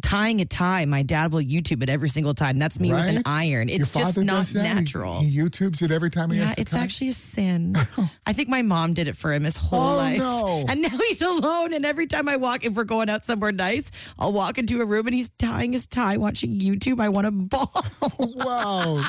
tying 0.02 0.38
a 0.42 0.44
tie. 0.44 0.84
My 0.84 1.02
dad 1.02 1.32
will 1.32 1.40
YouTube 1.40 1.82
it 1.82 1.88
every 1.88 2.10
single 2.10 2.34
time. 2.34 2.58
That's 2.58 2.78
me 2.78 2.90
with 2.90 3.06
an 3.06 3.22
iron. 3.24 3.70
It's 3.70 3.90
just 3.90 4.18
not 4.18 4.44
that? 4.44 4.66
He- 4.66 4.74
natural. 4.74 5.20
He, 5.22 5.34
YouTubes 5.38 5.80
it 5.80 5.90
every 5.90 6.10
time 6.10 6.30
he 6.30 6.36
Yeah, 6.38 6.44
has 6.44 6.56
to 6.56 6.60
it's 6.60 6.72
type? 6.72 6.82
actually 6.82 7.08
a 7.08 7.12
sin. 7.14 7.74
I 8.26 8.34
think 8.34 8.50
my 8.50 8.60
mom 8.60 8.92
did 8.92 9.08
it 9.08 9.16
for 9.16 9.32
him 9.32 9.44
his 9.44 9.56
whole 9.56 9.80
Oh, 9.92 9.96
life. 9.96 10.18
no. 10.18 10.66
And 10.68 10.82
now 10.82 10.90
he's 10.90 11.22
alone. 11.22 11.72
And 11.72 11.86
every 11.86 12.06
time 12.06 12.28
I 12.28 12.36
walk, 12.36 12.64
if 12.66 12.74
we're 12.74 12.84
going 12.84 13.08
out 13.08 13.24
somewhere 13.24 13.50
nice, 13.50 13.90
I'll 14.18 14.32
walk 14.32 14.58
into 14.58 14.82
a 14.82 14.84
room 14.84 15.06
and 15.06 15.14
he's 15.14 15.30
tying 15.38 15.72
his 15.72 15.86
tie, 15.86 16.18
watching 16.18 16.60
YouTube. 16.60 17.00
I 17.00 17.08
want 17.08 17.24
to 17.26 17.30
ball. 17.30 17.72
wow. 18.18 19.02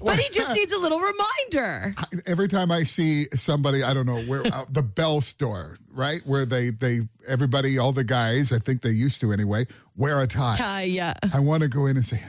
But 0.00 0.18
he 0.20 0.32
just 0.32 0.52
needs 0.54 0.72
a 0.72 0.78
little 0.78 1.00
reminder. 1.00 1.94
every 2.26 2.46
time 2.46 2.70
I 2.70 2.84
see 2.84 3.26
somebody, 3.34 3.82
I 3.82 3.94
don't 3.94 4.06
know 4.06 4.22
where 4.22 4.46
uh, 4.46 4.64
the 4.70 4.82
Bell 4.82 5.20
store, 5.20 5.76
right, 5.92 6.20
where 6.26 6.44
they 6.46 6.70
they 6.70 7.00
everybody, 7.26 7.78
all 7.78 7.92
the 7.92 8.04
guys, 8.04 8.52
I 8.52 8.58
think 8.58 8.82
they 8.82 8.90
used 8.90 9.20
to 9.20 9.32
anyway, 9.32 9.66
wear 9.96 10.20
a 10.20 10.26
tie. 10.26 10.56
Tie, 10.56 10.82
yeah. 10.84 11.14
I 11.32 11.40
want 11.40 11.62
to 11.62 11.68
go 11.68 11.86
in 11.86 11.96
and 11.96 12.04
say, 12.04 12.20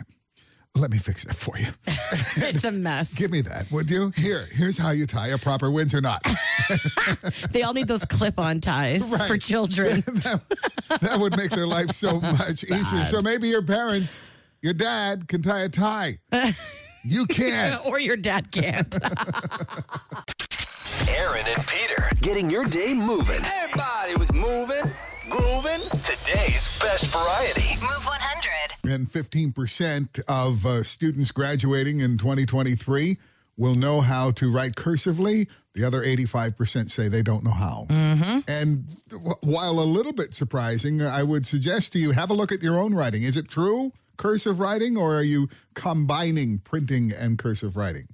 "Let 0.76 0.92
me 0.92 0.98
fix 0.98 1.24
that 1.24 1.36
for 1.36 1.58
you. 1.58 1.68
It's 2.36 2.64
a 2.64 2.72
mess. 2.72 3.14
Give 3.14 3.32
me 3.32 3.42
that, 3.42 3.72
would 3.72 3.90
you? 3.90 4.12
Here, 4.16 4.46
here's 4.52 4.78
how 4.78 4.90
you 4.92 5.06
tie 5.06 5.28
a 5.28 5.38
proper 5.38 5.70
Windsor 5.72 6.02
knot. 6.02 6.22
They 7.52 7.62
all 7.64 7.74
need 7.74 7.88
those 7.88 8.06
clip 8.06 8.40
on 8.40 8.60
ties 8.62 9.02
Right. 9.04 9.28
for 9.28 9.38
children. 9.38 10.02
that, 10.24 10.42
that 11.02 11.20
would 11.20 11.36
make 11.38 11.52
their 11.52 11.68
life 11.68 11.92
so 11.92 12.20
much 12.22 12.64
easier. 12.64 13.06
So 13.06 13.22
maybe 13.22 13.48
your 13.50 13.62
parents, 13.62 14.22
your 14.62 14.74
dad, 14.74 15.28
can 15.28 15.42
tie 15.42 15.62
a 15.62 15.70
tie. 15.70 16.18
You 17.06 17.26
can't. 17.28 17.86
or 17.86 18.00
your 18.00 18.16
dad 18.18 18.52
can't. 18.52 18.94
Aaron 21.10 21.46
and 21.48 21.68
Peter 21.68 22.02
getting 22.22 22.50
your 22.50 22.66
day 22.66 22.94
moving. 22.94 23.42
Everybody 23.44 24.16
was 24.16 24.32
moving, 24.34 24.92
grooving. 25.30 25.82
Today's 26.04 26.68
best 26.80 27.08
variety. 27.08 27.76
Move 27.82 28.06
100. 28.06 28.94
And 28.94 29.08
15% 29.08 30.22
of 30.28 30.66
uh, 30.66 30.84
students 30.84 31.32
graduating 31.32 32.00
in 32.02 32.18
2023 32.18 33.18
will 33.58 33.76
know 33.76 34.02
how 34.02 34.32
to 34.32 34.52
write 34.52 34.74
cursively. 34.76 35.48
The 35.76 35.84
other 35.86 36.02
85% 36.04 36.92
say 36.92 37.08
they 37.08 37.22
don't 37.24 37.44
know 37.44 37.52
how. 37.52 37.86
And 38.48 38.86
w- 39.10 39.36
while 39.42 39.80
a 39.80 39.86
little 39.86 40.14
bit 40.14 40.34
surprising, 40.34 41.02
I 41.02 41.24
would 41.24 41.48
suggest 41.48 41.94
to 41.94 42.00
you 42.00 42.12
have 42.12 42.30
a 42.30 42.34
look 42.34 42.52
at 42.52 42.62
your 42.62 42.78
own 42.78 42.94
writing. 42.94 43.24
Is 43.24 43.38
it 43.38 43.48
true 43.48 43.92
cursive 44.18 44.60
writing, 44.60 44.96
or 44.98 45.16
are 45.16 45.24
you 45.24 45.50
combining 45.74 46.60
printing 46.60 47.12
and 47.12 47.40
cursive 47.40 47.76
writing? 47.76 48.08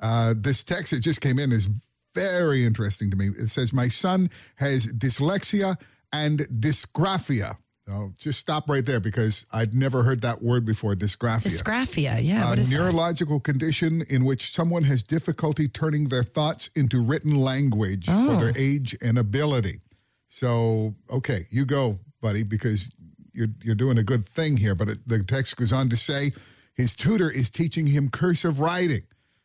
Uh, 0.00 0.32
this 0.36 0.62
text 0.62 0.90
that 0.92 1.00
just 1.00 1.20
came 1.20 1.38
in 1.38 1.52
is 1.52 1.68
very 2.14 2.64
interesting 2.64 3.10
to 3.10 3.16
me. 3.16 3.28
It 3.38 3.50
says, 3.50 3.72
My 3.72 3.88
son 3.88 4.30
has 4.56 4.86
dyslexia 4.86 5.76
and 6.12 6.40
dysgraphia. 6.40 7.56
Oh, 7.90 8.12
just 8.16 8.38
stop 8.38 8.70
right 8.70 8.84
there 8.84 9.00
because 9.00 9.44
I'd 9.52 9.74
never 9.74 10.04
heard 10.04 10.20
that 10.20 10.40
word 10.40 10.64
before 10.64 10.94
dysgraphia. 10.94 11.50
Dysgraphia. 11.50 12.24
Yeah. 12.24 12.46
a 12.46 12.50
what 12.50 12.58
is 12.58 12.70
that? 12.70 12.78
neurological 12.78 13.40
condition 13.40 14.04
in 14.08 14.24
which 14.24 14.52
someone 14.54 14.84
has 14.84 15.02
difficulty 15.02 15.66
turning 15.66 16.08
their 16.08 16.22
thoughts 16.22 16.70
into 16.76 17.00
written 17.00 17.34
language 17.34 18.06
for 18.06 18.12
oh. 18.12 18.36
their 18.36 18.52
age 18.56 18.96
and 19.02 19.18
ability. 19.18 19.80
So, 20.28 20.94
okay, 21.10 21.46
you 21.50 21.64
go, 21.64 21.98
buddy, 22.20 22.44
because 22.44 22.92
you're 23.32 23.48
you're 23.62 23.74
doing 23.74 23.98
a 23.98 24.02
good 24.02 24.24
thing 24.24 24.56
here. 24.56 24.74
But 24.74 24.88
it, 24.88 24.98
the 25.06 25.22
text 25.24 25.56
goes 25.56 25.72
on 25.72 25.88
to 25.88 25.96
say 25.96 26.32
his 26.74 26.94
tutor 26.94 27.30
is 27.30 27.50
teaching 27.50 27.86
him 27.86 28.08
cursive 28.08 28.60
writing. 28.60 29.02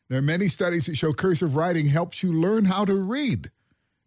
There 0.09 0.17
are 0.19 0.21
many 0.23 0.47
studies 0.47 0.85
that 0.85 0.95
show 0.95 1.11
cursive 1.13 1.55
writing 1.55 1.85
helps 1.87 2.23
you 2.23 2.31
learn 2.33 2.65
how 2.65 2.85
to 2.85 2.93
read, 2.95 3.51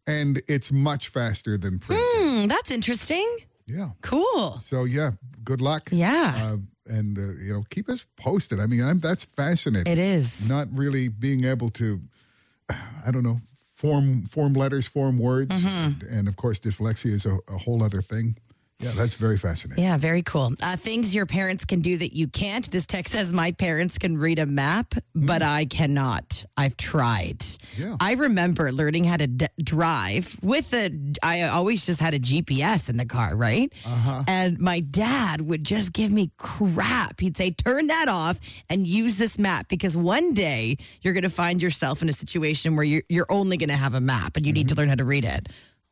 and 0.06 0.40
it's 0.48 0.72
much 0.72 1.08
faster 1.08 1.58
than 1.58 1.78
printing. 1.78 2.06
Hmm, 2.14 2.46
that's 2.48 2.70
interesting. 2.70 3.26
Yeah. 3.66 3.90
Cool. 4.02 4.58
So 4.60 4.84
yeah, 4.84 5.12
good 5.44 5.60
luck. 5.60 5.88
Yeah. 5.92 6.34
Uh, 6.36 6.56
and 6.86 7.18
uh, 7.18 7.20
you 7.42 7.52
know, 7.52 7.62
keep 7.70 7.88
us 7.88 8.06
posted. 8.16 8.58
I 8.60 8.66
mean, 8.66 8.82
I'm, 8.82 8.98
that's 8.98 9.24
fascinating. 9.24 9.92
It 9.92 9.98
is. 9.98 10.48
Not 10.48 10.66
really 10.72 11.08
being 11.08 11.44
able 11.44 11.68
to, 11.70 12.00
I 12.70 13.10
don't 13.12 13.22
know, 13.22 13.38
form 13.76 14.22
form 14.22 14.54
letters, 14.54 14.86
form 14.86 15.18
words, 15.18 15.50
Mm-hmm. 15.54 15.84
and, 15.84 16.02
and 16.18 16.28
of 16.28 16.36
course, 16.36 16.58
dyslexia 16.58 17.12
is 17.12 17.26
a, 17.26 17.38
a 17.48 17.58
whole 17.58 17.82
other 17.82 18.00
thing. 18.02 18.36
Yeah, 18.80 18.92
that's 18.92 19.14
very 19.14 19.36
fascinating. 19.36 19.84
Yeah, 19.84 19.98
very 19.98 20.22
cool. 20.22 20.54
Uh, 20.62 20.76
things 20.76 21.14
your 21.14 21.26
parents 21.26 21.66
can 21.66 21.80
do 21.82 21.98
that 21.98 22.16
you 22.16 22.28
can't. 22.28 22.68
This 22.70 22.86
text 22.86 23.12
says 23.12 23.30
my 23.30 23.52
parents 23.52 23.98
can 23.98 24.16
read 24.16 24.38
a 24.38 24.46
map, 24.46 24.94
but 25.14 25.42
I 25.42 25.66
cannot. 25.66 26.44
I've 26.56 26.78
tried. 26.78 27.44
Yeah. 27.76 27.96
I 28.00 28.12
remember 28.12 28.72
learning 28.72 29.04
how 29.04 29.18
to 29.18 29.26
d- 29.26 29.46
drive 29.62 30.34
with 30.42 30.72
a. 30.72 30.90
I 31.22 31.42
always 31.42 31.84
just 31.84 32.00
had 32.00 32.14
a 32.14 32.18
GPS 32.18 32.88
in 32.88 32.96
the 32.96 33.04
car, 33.04 33.36
right? 33.36 33.70
Uh-huh. 33.84 34.22
And 34.26 34.58
my 34.58 34.80
dad 34.80 35.42
would 35.42 35.64
just 35.64 35.92
give 35.92 36.10
me 36.10 36.30
crap. 36.38 37.20
He'd 37.20 37.36
say, 37.36 37.50
"Turn 37.50 37.88
that 37.88 38.08
off 38.08 38.40
and 38.70 38.86
use 38.86 39.18
this 39.18 39.38
map 39.38 39.68
because 39.68 39.94
one 39.96 40.32
day 40.32 40.78
you're 41.02 41.12
going 41.14 41.22
to 41.24 41.30
find 41.30 41.62
yourself 41.62 42.00
in 42.00 42.08
a 42.08 42.14
situation 42.14 42.76
where 42.76 42.84
you're 42.84 43.02
you're 43.10 43.30
only 43.30 43.58
going 43.58 43.68
to 43.68 43.76
have 43.76 43.94
a 43.94 44.00
map 44.00 44.36
and 44.38 44.46
you 44.46 44.52
need 44.54 44.68
to 44.70 44.74
learn 44.74 44.88
how 44.88 44.94
to 44.94 45.04
read 45.04 45.26
it." 45.26 45.48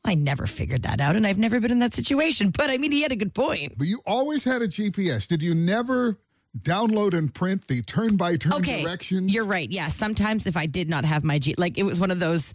I 0.08 0.14
never 0.14 0.46
figured 0.46 0.82
that 0.82 1.00
out, 1.00 1.16
and 1.16 1.26
I've 1.26 1.38
never 1.38 1.60
been 1.60 1.70
in 1.70 1.80
that 1.80 1.92
situation. 1.92 2.50
But 2.50 2.70
I 2.70 2.78
mean, 2.78 2.92
he 2.92 3.02
had 3.02 3.12
a 3.12 3.16
good 3.16 3.34
point. 3.34 3.74
But 3.76 3.86
you 3.86 4.00
always 4.06 4.42
had 4.42 4.62
a 4.62 4.68
GPS. 4.68 5.28
Did 5.28 5.42
you 5.42 5.54
never 5.54 6.18
download 6.58 7.12
and 7.12 7.32
print 7.32 7.68
the 7.68 7.82
turn 7.82 8.16
by 8.16 8.36
turn 8.36 8.54
okay, 8.54 8.82
directions? 8.82 9.32
You're 9.32 9.44
right. 9.44 9.70
Yeah, 9.70 9.88
sometimes 9.88 10.46
if 10.46 10.56
I 10.56 10.66
did 10.66 10.88
not 10.88 11.04
have 11.04 11.24
my 11.24 11.38
G, 11.38 11.54
like 11.58 11.76
it 11.76 11.82
was 11.82 12.00
one 12.00 12.10
of 12.10 12.20
those 12.20 12.54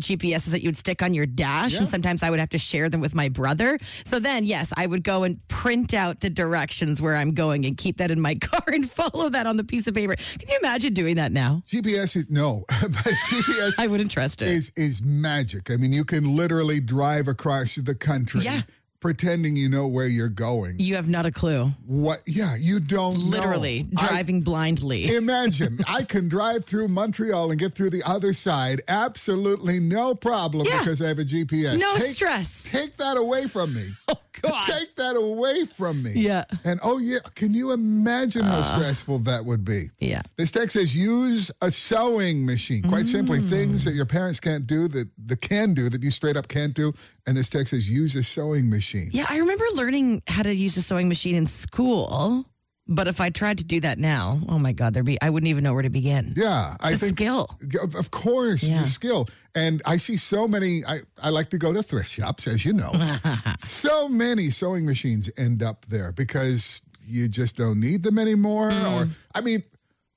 GPSs 0.00 0.50
that 0.52 0.62
you 0.62 0.68
would 0.68 0.76
stick 0.76 1.02
on 1.02 1.14
your 1.14 1.26
dash, 1.26 1.72
Yeah. 1.74 1.80
and 1.80 1.90
sometimes 1.90 2.22
I 2.22 2.30
would 2.30 2.38
have 2.38 2.50
to 2.50 2.58
share 2.58 2.88
them 2.88 3.00
with 3.00 3.14
my 3.14 3.28
brother. 3.28 3.78
So 4.04 4.20
then, 4.20 4.44
yes, 4.44 4.72
I 4.76 4.86
would 4.86 5.02
go 5.02 5.24
and 5.24 5.46
print 5.48 5.94
out 5.94 6.20
the 6.20 6.30
directions 6.30 7.02
where 7.02 7.16
I'm 7.16 7.32
going 7.34 7.64
and 7.66 7.76
keep 7.76 7.98
that 7.98 8.10
in 8.10 8.20
my 8.20 8.34
car 8.40 8.62
and 8.68 8.88
follow 8.90 9.28
that 9.30 9.46
on 9.46 9.56
the 9.56 9.64
piece 9.64 9.86
of 9.88 9.94
paper. 9.94 10.14
Can 10.14 10.48
you 10.48 10.58
imagine 10.60 10.94
doing 10.94 11.16
that 11.16 11.32
now? 11.32 11.62
GPS 11.66 12.14
is 12.16 12.30
no, 12.30 12.64
but 12.68 12.80
GPS 12.90 13.74
I 13.78 13.88
wouldn't 13.88 14.10
trust 14.12 14.42
it. 14.42 14.48
is 14.48 14.70
is 14.76 15.02
magic. 15.02 15.70
I 15.70 15.76
mean, 15.76 15.92
you 15.92 16.04
can 16.04 16.36
literally 16.36 16.78
drive 16.80 17.26
across 17.26 17.74
the 17.74 17.94
country 17.94 18.42
Yeah. 18.42 18.62
Pretending 19.00 19.56
you 19.56 19.68
know 19.68 19.86
where 19.88 20.06
you're 20.06 20.28
going. 20.28 20.74
you 20.78 20.94
have 20.96 21.08
not 21.08 21.24
a 21.26 21.30
clue. 21.32 21.70
What? 21.86 22.20
Yeah, 22.26 22.54
you 22.56 22.80
don't 22.80 23.14
know. 23.18 23.24
Literally 23.38 23.86
I- 23.96 24.06
driving 24.08 24.42
blindly. 24.42 25.14
Imagine 25.16 25.78
I 25.88 26.02
can 26.02 26.28
drive 26.28 26.64
through 26.66 26.88
Montreal 26.88 27.50
and 27.50 27.58
get 27.58 27.74
through 27.74 27.90
the 27.90 28.02
other 28.04 28.32
side 28.32 28.82
absolutely 28.88 29.80
no 29.80 30.14
problem 30.14 30.66
Yeah. 30.66 30.78
because 30.78 31.00
I 31.00 31.08
have 31.08 31.18
a 31.18 31.24
GPS. 31.24 31.78
No 31.80 31.96
take, 31.96 32.14
stress. 32.14 32.64
Take 32.70 32.96
that 32.98 33.16
away 33.16 33.46
from 33.46 33.74
me. 33.74 33.90
Oh 34.08 34.19
God. 34.48 34.64
Take 34.66 34.96
that 34.96 35.16
away 35.16 35.64
from 35.64 36.02
me. 36.02 36.12
Yeah. 36.14 36.44
Uh. 36.52 36.56
And 36.64 36.80
oh 36.82 36.98
yeah, 36.98 37.18
can 37.34 37.54
you 37.54 37.72
imagine 37.72 38.42
how 38.44 38.62
stressful 38.62 39.20
that 39.20 39.44
would 39.44 39.64
be? 39.64 39.90
Yeah. 39.98 40.22
This 40.36 40.50
text 40.50 40.74
says 40.74 40.94
use 40.96 41.50
a 41.60 41.70
sewing 41.70 42.46
machine. 42.46 42.82
Quite 42.82 43.06
simply, 43.06 43.38
Mm. 43.40 43.48
things 43.48 43.84
that 43.84 43.94
your 43.94 44.06
parents 44.06 44.40
can't 44.40 44.66
do 44.66 44.88
that 44.88 45.08
the 45.24 45.36
can 45.36 45.74
do 45.74 45.88
that 45.88 46.02
you 46.02 46.10
straight 46.10 46.36
up 46.36 46.48
can't 46.48 46.74
do. 46.74 46.92
And 47.26 47.36
this 47.36 47.48
text 47.50 47.70
says 47.70 47.90
use 47.90 48.16
a 48.16 48.22
sewing 48.22 48.68
machine. 48.70 49.10
Yeah, 49.12 49.26
I 49.28 49.38
remember 49.38 49.64
learning 49.74 50.22
how 50.26 50.42
to 50.42 50.54
use 50.54 50.76
a 50.76 50.82
sewing 50.82 51.08
machine 51.08 51.34
in 51.36 51.46
school. 51.46 52.46
But 52.92 53.06
if 53.06 53.20
I 53.20 53.30
tried 53.30 53.58
to 53.58 53.64
do 53.64 53.78
that 53.80 53.98
now, 53.98 54.40
oh 54.48 54.58
my 54.58 54.72
God, 54.72 54.92
there'd 54.94 55.06
be 55.06 55.20
I 55.22 55.30
wouldn't 55.30 55.48
even 55.48 55.62
know 55.62 55.72
where 55.72 55.82
to 55.82 55.90
begin. 55.90 56.34
Yeah, 56.36 56.76
I 56.80 56.92
The 56.92 56.98
think 56.98 57.12
skill. 57.14 57.48
Of 57.94 58.10
course, 58.10 58.64
Yeah. 58.64 58.82
the 58.82 58.88
skill. 58.88 59.28
And 59.54 59.80
I 59.86 59.96
see 59.96 60.16
so 60.16 60.48
many. 60.48 60.84
I, 60.84 61.00
I 61.22 61.30
like 61.30 61.50
to 61.50 61.58
go 61.58 61.72
to 61.72 61.82
thrift 61.84 62.10
shops, 62.10 62.46
as 62.48 62.64
you 62.64 62.72
know. 62.72 62.90
so 63.58 64.08
many 64.08 64.50
sewing 64.50 64.84
machines 64.86 65.30
end 65.36 65.62
up 65.62 65.86
there 65.86 66.10
because 66.12 66.82
you 67.06 67.28
just 67.28 67.56
don't 67.56 67.78
need 67.80 68.02
them 68.02 68.18
anymore. 68.18 68.70
Mm. 68.70 68.92
Or 68.92 69.08
I 69.34 69.40
mean, 69.40 69.62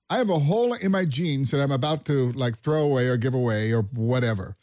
I 0.09 0.17
have 0.17 0.29
a 0.29 0.39
hole 0.39 0.73
in 0.73 0.91
my 0.91 1.05
jeans 1.05 1.51
that 1.51 1.61
I'm 1.61 1.71
about 1.71 2.05
to 2.05 2.31
like 2.33 2.59
throw 2.61 2.81
away 2.83 3.07
or 3.07 3.17
give 3.17 3.33
away 3.35 3.71
or 3.71 3.83
whatever. 3.83 4.55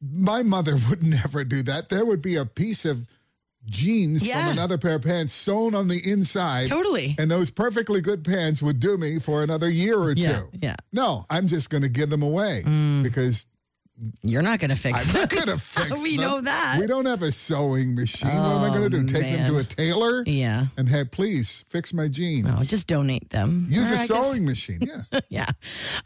My 0.00 0.42
mother 0.42 0.76
would 0.88 1.02
never 1.02 1.44
do 1.44 1.62
that. 1.64 1.90
There 1.90 2.04
would 2.06 2.22
be 2.22 2.36
a 2.36 2.46
piece 2.46 2.84
of 2.86 3.06
jeans 3.70 4.26
Yeah. 4.26 4.42
from 4.42 4.52
another 4.52 4.78
pair 4.78 4.94
of 4.96 5.02
pants 5.02 5.32
sewn 5.32 5.74
on 5.74 5.88
the 5.88 5.98
inside. 6.08 6.68
Totally. 6.68 7.14
And 7.18 7.30
those 7.30 7.50
perfectly 7.50 8.00
good 8.00 8.24
pants 8.24 8.62
would 8.62 8.80
do 8.80 8.96
me 8.96 9.18
for 9.18 9.42
another 9.42 9.68
year 9.68 9.98
or 9.98 10.12
Yeah, 10.12 10.38
two. 10.38 10.48
yeah. 10.60 10.76
No, 10.92 11.26
I'm 11.30 11.48
just 11.48 11.70
going 11.70 11.82
to 11.82 11.88
give 11.88 12.10
them 12.10 12.22
away 12.22 12.62
mm. 12.64 13.02
because 13.02 13.46
You're 14.22 14.42
not 14.42 14.60
going 14.60 14.70
to 14.70 14.76
fix 14.76 15.00
I'm 15.02 15.08
it. 15.08 15.18
not 15.18 15.28
going 15.30 15.46
to 15.58 15.58
fix 15.58 16.02
We 16.02 16.16
them. 16.16 16.24
know 16.26 16.40
that. 16.42 16.76
We 16.80 16.86
don't 16.86 17.06
have 17.06 17.22
a 17.22 17.32
sewing 17.32 17.94
machine. 17.94 18.28
what 18.28 18.36
am 18.36 18.64
I 18.64 18.68
going 18.76 18.90
to 18.90 19.00
do? 19.00 19.04
Take 19.04 19.22
them 19.22 19.46
to 19.48 19.58
a 19.58 19.64
tailor? 19.64 20.22
Yeah. 20.26 20.66
And 20.76 20.88
have, 20.88 21.10
please 21.10 21.64
fix 21.68 21.92
my 21.92 22.06
jeans. 22.08 22.46
Oh, 22.48 22.62
just 22.62 22.86
donate 22.86 23.30
them. 23.30 23.66
Use 23.68 23.90
Or 23.90 23.94
a 23.94 23.98
I 23.98 24.06
guess- 24.06 24.08
sewing 24.08 24.44
machine. 24.44 24.78
Yeah. 24.82 25.20
Yeah. 25.30 25.46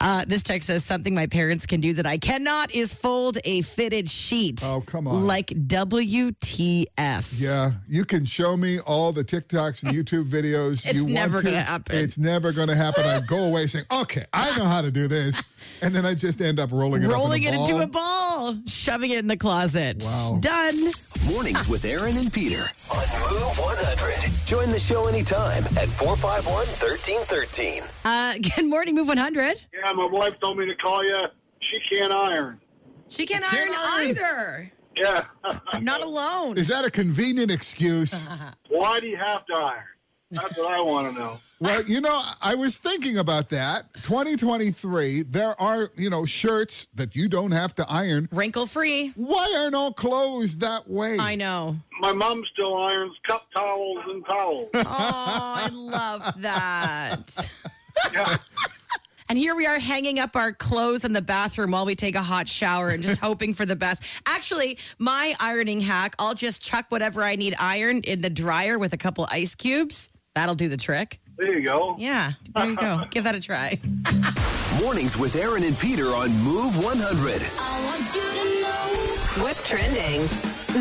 Uh, 0.00 0.24
this 0.26 0.42
text 0.42 0.66
says 0.66 0.84
something 0.84 1.14
my 1.14 1.26
parents 1.26 1.64
can 1.66 1.80
do 1.80 1.92
that 1.94 2.06
I 2.06 2.18
cannot 2.18 2.74
is 2.74 2.92
fold 2.92 3.38
a 3.44 3.62
fitted 3.62 4.10
sheet. 4.10 4.60
Oh, 4.64 4.80
come 4.80 5.06
on. 5.06 5.26
Like 5.26 5.46
WTF. 5.48 7.38
Yeah, 7.38 7.72
you 7.88 8.04
can 8.04 8.24
show 8.24 8.56
me 8.56 8.80
all 8.80 9.12
the 9.12 9.24
TikToks 9.24 9.82
and 9.84 9.92
YouTube 9.92 10.26
videos 10.26 10.84
It's 10.86 10.94
you 10.94 11.02
want 11.04 11.14
never 11.14 11.42
gonna 11.42 11.62
happen. 11.62 11.96
It's 11.98 12.18
never 12.18 12.52
going 12.52 12.68
to 12.68 12.74
happen. 12.74 13.04
I 13.04 13.20
go 13.20 13.44
away 13.44 13.66
saying, 13.66 13.84
"Okay, 13.90 14.24
I 14.32 14.56
know 14.56 14.64
how 14.64 14.80
to 14.82 14.90
do 14.90 15.08
this," 15.08 15.42
and 15.82 15.94
then 15.94 16.06
I 16.06 16.14
just 16.14 16.40
end 16.40 16.58
up 16.60 16.70
rolling 16.72 17.02
it 17.02 17.08
Rolling 17.08 17.46
up 17.46 17.52
it 17.52 17.54
in 17.54 17.60
a 17.60 17.62
into 17.64 17.86
ball. 17.86 18.48
a 18.48 18.52
ball, 18.54 18.62
shoving 18.66 19.10
it 19.10 19.18
in 19.18 19.26
the 19.26 19.36
closet. 19.36 20.02
Wow. 20.02 20.38
Done. 20.40 20.92
Mornings 21.26 21.68
with 21.68 21.84
Aaron 21.84 22.16
and 22.16 22.32
Peter 22.32 22.62
on 22.90 23.06
Move 23.30 23.58
100. 23.58 24.46
Join 24.46 24.70
the 24.72 24.78
show 24.80 25.06
anytime 25.06 25.64
at 25.78 25.88
451 25.88 26.54
1313. 26.66 27.82
Uh, 28.04 28.34
good 28.56 28.68
morning, 28.68 28.94
Move 28.94 29.08
100. 29.08 29.62
Yeah, 29.72 29.92
my 29.92 30.06
wife 30.10 30.34
told 30.40 30.58
me 30.58 30.66
to 30.66 30.74
call 30.76 31.04
you. 31.04 31.18
She 31.60 31.78
can't 31.94 32.12
iron. 32.12 32.60
She 33.08 33.26
can't, 33.26 33.44
Can't 33.44 33.70
iron, 33.70 33.78
iron. 33.92 34.08
either. 34.08 34.72
Yeah. 34.96 35.24
Not 35.80 36.00
alone. 36.02 36.56
Is 36.58 36.68
that 36.68 36.84
a 36.84 36.90
convenient 36.90 37.50
excuse? 37.50 38.26
Why 38.68 39.00
do 39.00 39.06
you 39.06 39.16
have 39.16 39.44
to 39.46 39.54
iron? 39.54 39.84
That's 40.32 40.56
what 40.56 40.72
I 40.72 40.80
want 40.80 41.12
to 41.14 41.20
know. 41.20 41.38
Well, 41.60 41.82
you 41.84 42.00
know, 42.00 42.20
I 42.42 42.56
was 42.56 42.78
thinking 42.78 43.18
about 43.18 43.50
that. 43.50 43.84
2023, 44.02 45.22
there 45.22 45.60
are, 45.60 45.90
you 45.94 46.10
know, 46.10 46.24
shirts 46.24 46.88
that 46.96 47.14
you 47.14 47.28
don't 47.28 47.52
have 47.52 47.72
to 47.76 47.86
iron. 47.88 48.28
Wrinkle 48.32 48.66
free. 48.66 49.12
Why 49.14 49.54
aren't 49.58 49.74
all 49.76 49.92
clothes 49.92 50.56
that 50.58 50.88
way? 50.88 51.18
I 51.20 51.36
know. 51.36 51.76
My 52.00 52.12
mom 52.12 52.42
still 52.52 52.76
irons 52.76 53.14
cup 53.28 53.46
towels 53.54 53.98
and 54.08 54.24
towels. 54.26 54.70
Oh, 54.74 54.84
I 54.88 55.68
love 55.72 56.34
that. 56.42 57.30
Yeah. 58.12 58.38
And 59.28 59.38
here 59.38 59.54
we 59.54 59.64
are 59.66 59.78
hanging 59.78 60.18
up 60.18 60.36
our 60.36 60.52
clothes 60.52 61.04
in 61.04 61.12
the 61.14 61.22
bathroom 61.22 61.70
while 61.70 61.86
we 61.86 61.94
take 61.94 62.16
a 62.16 62.22
hot 62.22 62.48
shower 62.48 62.88
and 62.88 63.02
just 63.02 63.20
hoping 63.20 63.54
for 63.54 63.64
the 63.64 63.76
best. 63.76 64.02
Actually, 64.26 64.78
my 64.98 65.34
ironing 65.40 65.80
hack, 65.80 66.14
I'll 66.18 66.34
just 66.34 66.60
chuck 66.60 66.86
whatever 66.90 67.22
I 67.22 67.36
need 67.36 67.54
ironed 67.58 68.04
in 68.04 68.20
the 68.20 68.28
dryer 68.30 68.78
with 68.78 68.92
a 68.92 68.98
couple 68.98 69.26
ice 69.30 69.54
cubes. 69.54 70.10
That'll 70.34 70.54
do 70.54 70.68
the 70.68 70.76
trick. 70.76 71.20
There 71.36 71.58
you 71.58 71.64
go. 71.64 71.96
Yeah, 71.98 72.32
there 72.54 72.70
you 72.70 72.76
go. 72.76 73.02
Give 73.10 73.24
that 73.24 73.34
a 73.34 73.40
try. 73.40 73.78
Mornings 74.80 75.16
with 75.16 75.36
Aaron 75.36 75.62
and 75.62 75.78
Peter 75.78 76.14
on 76.14 76.30
Move 76.42 76.82
100. 76.82 77.42
What's 79.42 79.68
trending? 79.68 80.20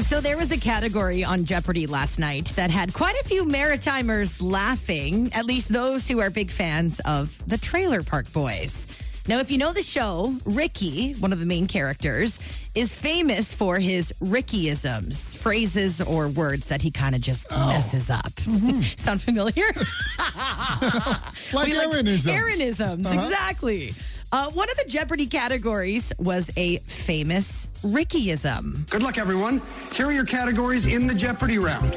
So 0.03 0.21
there 0.21 0.37
was 0.37 0.51
a 0.51 0.57
category 0.57 1.23
on 1.23 1.43
Jeopardy 1.43 1.85
last 1.85 2.17
night 2.17 2.45
that 2.55 2.69
had 2.69 2.93
quite 2.93 3.15
a 3.21 3.23
few 3.25 3.43
Maritimers 3.43 4.41
laughing, 4.41 5.31
at 5.33 5.45
least 5.45 5.69
those 5.69 6.07
who 6.07 6.19
are 6.21 6.29
big 6.29 6.49
fans 6.49 7.01
of 7.01 7.37
the 7.47 7.57
Trailer 7.57 8.03
Park 8.03 8.31
Boys. 8.31 8.87
Now, 9.27 9.39
if 9.39 9.51
you 9.51 9.57
know 9.57 9.71
the 9.73 9.83
show, 9.83 10.33
Ricky, 10.45 11.13
one 11.13 11.31
of 11.33 11.39
the 11.39 11.45
main 11.45 11.67
characters, 11.67 12.39
is 12.73 12.97
famous 12.97 13.53
for 13.53 13.79
his 13.79 14.13
Rickyisms, 14.21 15.35
phrases 15.37 16.01
or 16.01 16.29
words 16.29 16.67
that 16.67 16.81
he 16.81 16.91
kind 16.91 17.15
of 17.15 17.21
just 17.21 17.49
messes 17.51 18.09
up. 18.09 18.31
Sound 18.97 19.21
familiar? 19.21 19.65
Like 21.53 21.67
We 21.67 21.73
Aaronisms. 21.73 22.27
Aaronisms, 22.31 23.13
exactly. 23.13 23.93
Uh, 24.31 24.49
one 24.51 24.69
of 24.69 24.77
the 24.77 24.85
Jeopardy 24.87 25.27
categories 25.27 26.13
was 26.17 26.49
a 26.55 26.77
famous 26.77 27.67
Rickyism. 27.83 28.89
Good 28.89 29.03
luck, 29.03 29.17
everyone. 29.17 29.61
Here 29.93 30.05
are 30.05 30.13
your 30.13 30.25
categories 30.25 30.85
in 30.85 31.07
the 31.07 31.13
Jeopardy 31.13 31.57
round. 31.57 31.93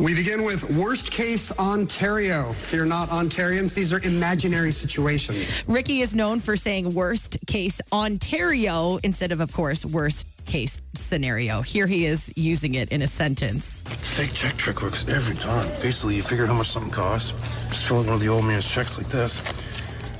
We 0.00 0.14
begin 0.14 0.44
with 0.44 0.70
worst 0.70 1.10
case 1.10 1.52
Ontario. 1.58 2.48
If 2.52 2.72
you're 2.72 2.86
not 2.86 3.10
Ontarians, 3.10 3.74
these 3.74 3.92
are 3.92 4.02
imaginary 4.02 4.72
situations. 4.72 5.52
Ricky 5.66 6.00
is 6.00 6.14
known 6.14 6.40
for 6.40 6.56
saying 6.56 6.94
worst 6.94 7.36
case 7.46 7.82
Ontario 7.92 8.98
instead 9.02 9.30
of, 9.30 9.40
of 9.40 9.52
course, 9.52 9.84
worst 9.84 10.26
case 10.46 10.80
scenario. 10.94 11.60
Here 11.60 11.86
he 11.86 12.06
is 12.06 12.32
using 12.34 12.76
it 12.76 12.90
in 12.90 13.02
a 13.02 13.06
sentence. 13.06 13.82
The 13.82 13.90
fake 13.90 14.32
check 14.32 14.56
trick 14.56 14.80
works 14.80 15.06
every 15.06 15.36
time. 15.36 15.68
Basically, 15.82 16.16
you 16.16 16.22
figure 16.22 16.44
out 16.44 16.48
how 16.48 16.56
much 16.56 16.68
something 16.68 16.90
costs, 16.90 17.32
just 17.68 17.84
fill 17.84 17.98
out 17.98 18.06
one 18.06 18.14
of 18.14 18.20
the 18.20 18.28
old 18.28 18.44
man's 18.46 18.66
checks 18.66 18.96
like 18.96 19.08
this. 19.08 19.46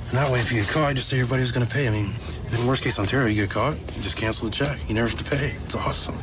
And 0.09 0.17
that 0.17 0.31
way, 0.31 0.41
if 0.41 0.51
you 0.51 0.61
get 0.61 0.69
caught, 0.69 0.89
you 0.89 0.95
just 0.95 1.09
say 1.09 1.17
everybody 1.17 1.41
was 1.41 1.51
going 1.51 1.65
to 1.65 1.73
pay. 1.73 1.87
I 1.87 1.89
mean, 1.89 2.11
in 2.51 2.67
worst 2.67 2.83
case 2.83 2.99
Ontario, 2.99 3.29
you 3.29 3.47
get 3.47 3.49
caught, 3.49 3.77
you 3.95 4.03
just 4.03 4.15
cancel 4.15 4.47
the 4.47 4.53
check. 4.53 4.77
You 4.87 4.93
never 4.93 5.07
have 5.07 5.17
to 5.17 5.23
pay. 5.23 5.55
It's 5.65 5.75
awesome. 5.75 6.15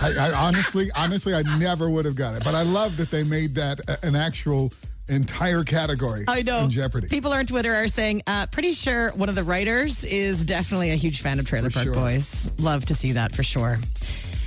I, 0.00 0.12
I 0.28 0.32
honestly, 0.32 0.90
honestly, 0.96 1.34
I 1.34 1.42
never 1.58 1.88
would 1.88 2.04
have 2.04 2.16
got 2.16 2.34
it. 2.34 2.44
But 2.44 2.54
I 2.54 2.62
love 2.62 2.96
that 2.96 3.10
they 3.10 3.22
made 3.24 3.54
that 3.54 3.80
a- 3.88 4.04
an 4.06 4.16
actual 4.16 4.72
entire 5.08 5.62
category 5.64 6.24
I 6.26 6.40
know. 6.42 6.64
in 6.64 6.70
Jeopardy. 6.70 7.08
People 7.08 7.32
on 7.32 7.46
Twitter 7.46 7.74
are 7.74 7.88
saying, 7.88 8.22
uh, 8.26 8.46
pretty 8.46 8.72
sure 8.72 9.10
one 9.10 9.28
of 9.28 9.34
the 9.34 9.42
writers 9.42 10.02
is 10.04 10.44
definitely 10.44 10.92
a 10.92 10.96
huge 10.96 11.20
fan 11.20 11.38
of 11.38 11.46
Trailer 11.46 11.68
For 11.68 11.74
Park 11.74 11.84
sure. 11.84 11.94
Boys. 11.94 12.50
Love 12.58 12.86
to 12.86 12.94
see 12.94 13.12
that 13.12 13.34
for 13.34 13.42
sure. 13.42 13.76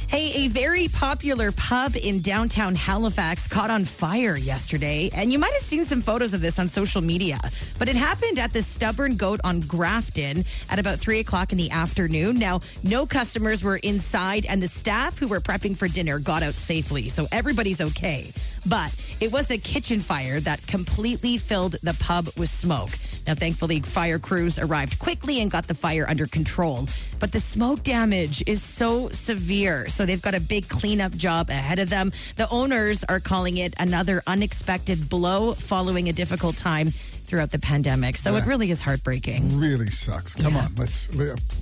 Hey, 0.07 0.45
a 0.45 0.47
very 0.47 0.87
popular 0.87 1.51
pub 1.51 1.97
in 1.97 2.21
downtown 2.21 2.75
Halifax 2.75 3.45
caught 3.45 3.69
on 3.69 3.83
fire 3.83 4.37
yesterday, 4.37 5.09
and 5.13 5.33
you 5.33 5.37
might 5.37 5.51
have 5.51 5.61
seen 5.61 5.83
some 5.83 6.01
photos 6.01 6.33
of 6.33 6.39
this 6.39 6.59
on 6.59 6.69
social 6.69 7.01
media. 7.01 7.37
But 7.77 7.89
it 7.89 7.97
happened 7.97 8.39
at 8.39 8.53
the 8.53 8.61
Stubborn 8.61 9.17
Goat 9.17 9.41
on 9.43 9.59
Grafton 9.59 10.45
at 10.69 10.79
about 10.79 10.99
three 10.99 11.19
o'clock 11.19 11.51
in 11.51 11.57
the 11.57 11.69
afternoon. 11.71 12.39
Now, 12.39 12.61
no 12.83 13.05
customers 13.05 13.65
were 13.65 13.77
inside, 13.77 14.45
and 14.45 14.63
the 14.63 14.69
staff 14.69 15.19
who 15.19 15.27
were 15.27 15.41
prepping 15.41 15.75
for 15.75 15.89
dinner 15.89 16.19
got 16.19 16.41
out 16.41 16.55
safely, 16.55 17.09
so 17.09 17.25
everybody's 17.33 17.81
okay. 17.81 18.31
But 18.65 18.95
it 19.19 19.33
was 19.33 19.51
a 19.51 19.57
kitchen 19.57 19.99
fire 19.99 20.39
that 20.39 20.65
completely 20.67 21.37
filled 21.37 21.73
the 21.83 21.97
pub 21.99 22.29
with 22.37 22.49
smoke. 22.49 22.91
Now, 23.27 23.35
thankfully, 23.35 23.81
fire 23.81 24.19
crews 24.19 24.57
arrived 24.57 24.99
quickly 24.99 25.41
and 25.41 25.51
got 25.51 25.67
the 25.67 25.73
fire 25.73 26.05
under 26.07 26.25
control. 26.27 26.87
But 27.19 27.33
the 27.33 27.39
smoke 27.41 27.83
damage 27.83 28.41
is 28.47 28.63
so 28.63 29.09
severe. 29.09 29.87
So 29.89 30.05
they've 30.05 30.21
got 30.21 30.33
a 30.33 30.39
big 30.39 30.69
cleanup 30.69 31.11
job 31.11 31.49
ahead 31.49 31.79
of 31.79 31.89
them. 31.89 32.11
The 32.37 32.49
owners 32.49 33.03
are 33.09 33.19
calling 33.19 33.57
it 33.57 33.73
another 33.79 34.23
unexpected 34.27 35.09
blow 35.09 35.51
following 35.53 36.07
a 36.07 36.13
difficult 36.13 36.55
time 36.57 36.87
throughout 36.89 37.51
the 37.51 37.59
pandemic. 37.59 38.15
So 38.15 38.37
it 38.37 38.45
really 38.45 38.71
is 38.71 38.81
heartbreaking. 38.81 39.59
really 39.59 39.87
sucks. 39.91 40.33
Come 40.33 40.53
Yeah. 40.53 40.59
on, 40.63 40.75
let's 40.77 41.07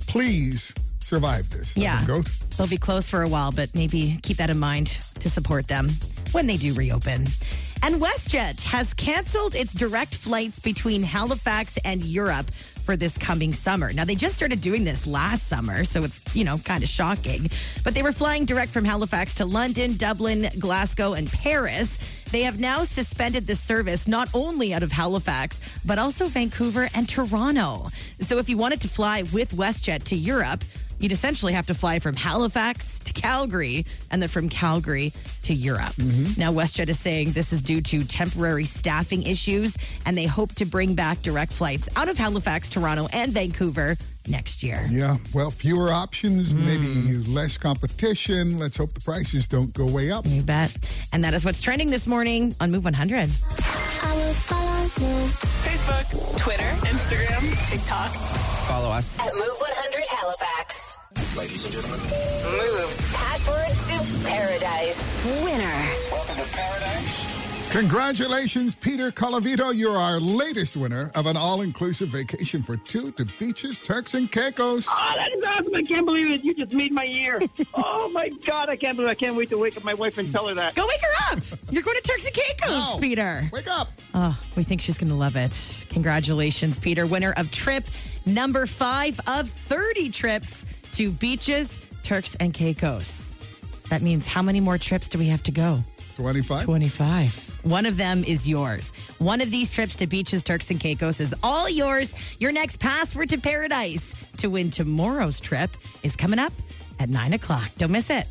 please 0.06 0.72
survive 1.00 1.50
this. 1.50 1.76
Yeah. 1.76 2.04
They'll 2.56 2.68
be 2.68 2.76
closed 2.76 3.08
for 3.10 3.22
a 3.22 3.28
while, 3.28 3.50
but 3.50 3.74
maybe 3.74 4.18
keep 4.22 4.36
that 4.36 4.50
in 4.50 4.58
mind 4.58 4.86
to 5.20 5.28
support 5.28 5.66
them 5.66 5.90
when 6.32 6.46
they 6.46 6.56
do 6.56 6.72
reopen. 6.74 7.26
And 7.82 8.00
WestJet 8.00 8.64
has 8.64 8.94
canceled 8.94 9.54
its 9.54 9.72
direct 9.72 10.16
flights 10.16 10.58
between 10.58 11.02
Halifax 11.02 11.78
and 11.84 12.02
Europe 12.02 12.50
for 12.50 12.96
this 12.96 13.18
coming 13.18 13.52
summer. 13.52 13.92
Now, 13.92 14.04
they 14.04 14.14
just 14.14 14.34
started 14.34 14.60
doing 14.60 14.84
this 14.84 15.06
last 15.06 15.48
summer, 15.48 15.84
so 15.84 16.04
it's, 16.04 16.34
you 16.34 16.44
know, 16.44 16.56
kind 16.58 16.82
of 16.82 16.88
shocking. 16.88 17.50
But 17.84 17.94
they 17.94 18.02
were 18.02 18.12
flying 18.12 18.44
direct 18.44 18.72
from 18.72 18.84
Halifax 18.84 19.34
to 19.34 19.44
London, 19.44 19.96
Dublin, 19.96 20.48
Glasgow, 20.58 21.14
and 21.14 21.30
Paris. 21.30 21.98
They 22.30 22.42
have 22.42 22.58
now 22.58 22.84
suspended 22.84 23.46
the 23.46 23.54
service 23.54 24.08
not 24.08 24.28
only 24.34 24.72
out 24.72 24.82
of 24.82 24.92
Halifax, 24.92 25.60
but 25.84 25.98
also 25.98 26.26
Vancouver 26.26 26.88
and 26.94 27.08
Toronto. 27.08 27.88
So 28.20 28.38
if 28.38 28.48
you 28.48 28.56
wanted 28.56 28.80
to 28.82 28.88
fly 28.88 29.22
with 29.32 29.52
WestJet 29.52 30.04
to 30.04 30.16
Europe, 30.16 30.64
you'd 30.98 31.12
essentially 31.12 31.52
have 31.52 31.66
to 31.66 31.74
fly 31.74 31.98
from 31.98 32.16
Halifax 32.16 32.98
to 33.00 33.12
Calgary 33.12 33.84
and 34.10 34.20
then 34.20 34.28
from 34.28 34.48
Calgary 34.48 35.12
to 35.42 35.54
Europe. 35.54 35.94
Mm-hmm. 35.94 36.40
Now, 36.40 36.52
WestJet 36.52 36.88
is 36.88 36.98
saying 36.98 37.32
this 37.32 37.52
is 37.52 37.62
due 37.62 37.80
to 37.82 38.04
temporary 38.04 38.64
staffing 38.64 39.22
issues, 39.22 39.76
and 40.04 40.16
they 40.16 40.26
hope 40.26 40.54
to 40.56 40.64
bring 40.64 40.94
back 40.94 41.22
direct 41.22 41.52
flights 41.52 41.88
out 41.96 42.08
of 42.08 42.18
Halifax, 42.18 42.68
Toronto, 42.68 43.08
and 43.12 43.32
Vancouver 43.32 43.96
next 44.28 44.62
year. 44.62 44.86
Yeah, 44.90 45.16
well, 45.34 45.50
fewer 45.50 45.90
options, 45.90 46.50
Hmm. 46.52 46.66
maybe 46.66 47.16
less 47.28 47.56
competition. 47.58 48.58
Let's 48.58 48.76
hope 48.76 48.92
the 48.94 49.00
prices 49.00 49.48
don't 49.48 49.72
go 49.74 49.86
way 49.86 50.10
up. 50.10 50.26
You 50.26 50.42
bet. 50.42 50.76
And 51.12 51.22
that 51.24 51.34
is 51.34 51.44
what's 51.44 51.62
trending 51.62 51.90
this 51.90 52.06
morning 52.06 52.54
on 52.60 52.70
Move 52.70 52.84
100. 52.84 53.28
Facebook, 55.66 56.38
Twitter, 56.38 56.70
Instagram, 56.86 57.42
TikTok. 57.70 58.10
Follow 58.68 58.88
us. 58.90 59.10
At 59.18 59.34
Move 59.34 59.56
100 59.58 60.04
Halifax. 60.08 60.96
Ladies 61.36 61.64
and 61.64 61.72
gentlemen. 61.74 62.00
Move's 62.00 63.12
password 63.12 63.70
to 63.88 64.26
paradise. 64.26 65.24
Winner. 65.44 65.88
Welcome 66.10 66.36
to 66.36 66.50
paradise. 66.52 67.35
Congratulations, 67.70 68.74
Peter 68.74 69.10
Colavito. 69.10 69.74
You're 69.76 69.98
our 69.98 70.18
latest 70.18 70.76
winner 70.76 71.10
of 71.14 71.26
an 71.26 71.36
all 71.36 71.60
inclusive 71.60 72.08
vacation 72.08 72.62
for 72.62 72.76
two 72.76 73.10
to 73.12 73.26
beaches, 73.38 73.76
Turks, 73.76 74.14
and 74.14 74.30
Caicos. 74.32 74.86
Oh, 74.88 75.12
that 75.16 75.30
is 75.32 75.44
awesome. 75.44 75.74
I 75.74 75.82
can't 75.82 76.06
believe 76.06 76.30
it. 76.30 76.42
You 76.42 76.54
just 76.54 76.72
made 76.72 76.92
my 76.92 77.02
year. 77.04 77.38
oh, 77.74 78.08
my 78.08 78.30
God. 78.46 78.70
I 78.70 78.76
can't 78.76 78.96
believe 78.96 79.08
it. 79.08 79.12
I 79.12 79.14
can't 79.14 79.36
wait 79.36 79.50
to 79.50 79.58
wake 79.58 79.76
up 79.76 79.84
my 79.84 79.92
wife 79.94 80.16
and 80.16 80.32
tell 80.32 80.46
her 80.48 80.54
that. 80.54 80.74
Go 80.74 80.86
wake 80.86 81.00
her 81.02 81.32
up. 81.32 81.42
You're 81.70 81.82
going 81.82 81.96
to 82.00 82.02
Turks 82.02 82.24
and 82.24 82.34
Caicos, 82.34 82.70
Ow. 82.70 82.98
Peter. 82.98 83.48
Wake 83.52 83.68
up. 83.68 83.88
Oh, 84.14 84.38
we 84.56 84.62
think 84.62 84.80
she's 84.80 84.96
going 84.96 85.10
to 85.10 85.16
love 85.16 85.36
it. 85.36 85.86
Congratulations, 85.90 86.78
Peter, 86.78 87.04
winner 87.04 87.34
of 87.36 87.50
trip 87.50 87.84
number 88.24 88.66
five 88.66 89.20
of 89.26 89.50
30 89.50 90.10
trips 90.10 90.64
to 90.92 91.10
beaches, 91.10 91.78
Turks, 92.04 92.36
and 92.36 92.54
Caicos. 92.54 93.34
That 93.90 94.02
means 94.02 94.26
how 94.26 94.40
many 94.40 94.60
more 94.60 94.78
trips 94.78 95.08
do 95.08 95.18
we 95.18 95.26
have 95.26 95.42
to 95.42 95.52
go? 95.52 95.84
25. 96.16 96.64
25. 96.64 97.55
One 97.66 97.84
of 97.84 97.96
them 97.96 98.22
is 98.22 98.48
yours. 98.48 98.92
One 99.18 99.40
of 99.40 99.50
these 99.50 99.72
trips 99.72 99.96
to 99.96 100.06
beaches, 100.06 100.44
Turks, 100.44 100.70
and 100.70 100.78
Caicos 100.78 101.18
is 101.18 101.34
all 101.42 101.68
yours. 101.68 102.14
Your 102.38 102.52
next 102.52 102.78
password 102.78 103.30
to 103.30 103.38
paradise 103.38 104.14
to 104.36 104.48
win 104.48 104.70
tomorrow's 104.70 105.40
trip 105.40 105.70
is 106.04 106.14
coming 106.14 106.38
up 106.38 106.52
at 107.00 107.08
9 107.08 107.32
o'clock. 107.32 107.68
Don't 107.76 107.90
miss 107.90 108.08
it. 108.08 108.28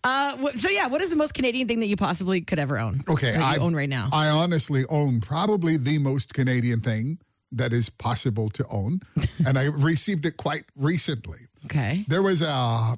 Uh, 0.05 0.53
so 0.53 0.69
yeah, 0.71 0.87
what 0.87 1.03
is 1.03 1.11
the 1.11 1.17
most 1.17 1.35
Canadian 1.35 1.67
thing 1.67 1.81
that 1.81 1.89
you 1.89 1.97
possibly 1.97 2.41
could 2.43 2.61
ever 2.61 2.79
own? 2.79 3.01
Okay, 3.09 3.35
I've- 3.35 3.61
own 3.61 3.75
right 3.75 3.89
now. 3.89 4.09
I 4.13 4.29
honestly 4.29 4.85
own 4.89 5.21
probably 5.21 5.77
the 5.77 5.99
most 5.99 6.33
Canadian 6.33 6.81
thing 6.81 7.19
that 7.51 7.73
is 7.73 7.89
possible 7.89 8.49
to 8.51 8.65
own, 8.69 9.01
and 9.47 9.59
I 9.59 9.65
received 9.67 10.27
it 10.27 10.37
quite 10.37 10.65
recently. 10.77 11.39
okay. 11.65 12.05
There 12.09 12.23
was 12.23 12.41
a, 12.43 12.47
a 12.47 12.97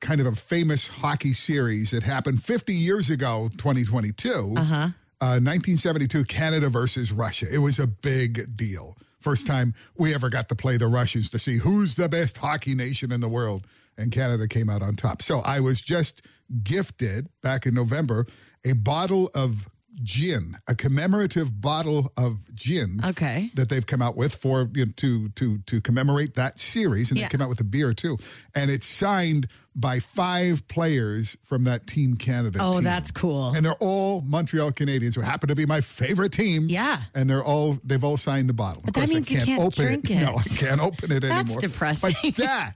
kind 0.00 0.20
of 0.20 0.26
a 0.26 0.34
famous 0.34 0.88
hockey 0.88 1.32
series 1.32 1.90
that 1.92 2.02
happened 2.02 2.42
50 2.42 2.74
years 2.74 3.08
ago, 3.08 3.48
2022. 3.56 4.54
Uh-huh. 4.56 4.88
1972, 5.20 6.24
Canada 6.24 6.68
versus 6.68 7.10
Russia. 7.10 7.46
It 7.50 7.58
was 7.58 7.78
a 7.78 7.86
big 7.86 8.56
deal. 8.56 8.96
First 9.20 9.46
time 9.46 9.72
we 9.96 10.14
ever 10.14 10.28
got 10.28 10.50
to 10.50 10.54
play 10.54 10.76
the 10.76 10.86
Russians 10.86 11.30
to 11.30 11.38
see 11.38 11.56
who's 11.58 11.94
the 11.96 12.10
best 12.10 12.36
hockey 12.38 12.74
nation 12.74 13.10
in 13.10 13.20
the 13.22 13.28
world. 13.28 13.66
And 13.96 14.10
Canada 14.12 14.48
came 14.48 14.68
out 14.68 14.82
on 14.82 14.96
top. 14.96 15.22
So 15.22 15.40
I 15.40 15.60
was 15.60 15.80
just 15.80 16.22
gifted 16.62 17.28
back 17.42 17.66
in 17.66 17.74
November 17.74 18.26
a 18.64 18.72
bottle 18.72 19.30
of 19.34 19.68
gin, 20.02 20.56
a 20.66 20.74
commemorative 20.74 21.60
bottle 21.60 22.12
of 22.16 22.52
gin 22.52 22.98
Okay. 23.04 23.50
that 23.54 23.68
they've 23.68 23.86
come 23.86 24.02
out 24.02 24.16
with 24.16 24.34
for 24.34 24.68
you 24.74 24.86
know, 24.86 24.92
to 24.96 25.28
to 25.30 25.58
to 25.58 25.80
commemorate 25.80 26.34
that 26.34 26.58
series, 26.58 27.10
and 27.10 27.18
Yeah. 27.18 27.26
they 27.26 27.30
came 27.30 27.40
out 27.40 27.48
with 27.48 27.60
a 27.60 27.64
beer 27.64 27.94
too, 27.94 28.18
and 28.56 28.72
it's 28.72 28.86
signed 28.86 29.46
by 29.76 30.00
five 30.00 30.66
players 30.66 31.36
from 31.44 31.62
that 31.64 31.86
Team 31.86 32.16
Canada. 32.16 32.58
Oh, 32.60 32.74
team. 32.74 32.84
that's 32.84 33.10
cool. 33.12 33.52
And 33.54 33.64
they're 33.64 33.72
all 33.74 34.20
Montreal 34.22 34.72
Canadiens 34.72 35.14
who 35.14 35.20
happen 35.20 35.48
to 35.48 35.54
be 35.54 35.64
my 35.66 35.80
favorite 35.80 36.32
team. 36.32 36.66
Yeah. 36.68 37.02
and 37.14 37.30
they're 37.30 37.44
all 37.44 37.78
they've 37.84 38.02
all 38.02 38.16
signed 38.16 38.48
the 38.48 38.52
bottle. 38.52 38.78
Of 38.80 38.86
But 38.86 38.94
that 38.94 39.00
course, 39.02 39.10
I 39.10 39.14
means 39.14 39.30
you 39.30 39.38
can't 39.42 39.62
open 39.62 39.84
drink 39.84 40.10
it. 40.10 40.22
No, 40.24 40.36
I 40.38 40.42
can't 40.42 40.80
open 40.80 41.12
it 41.12 41.20
That's 41.20 41.24
anymore. 41.24 41.60
That's 41.60 41.72
depressing. 41.72 42.14
But 42.22 42.34
that 42.36 42.72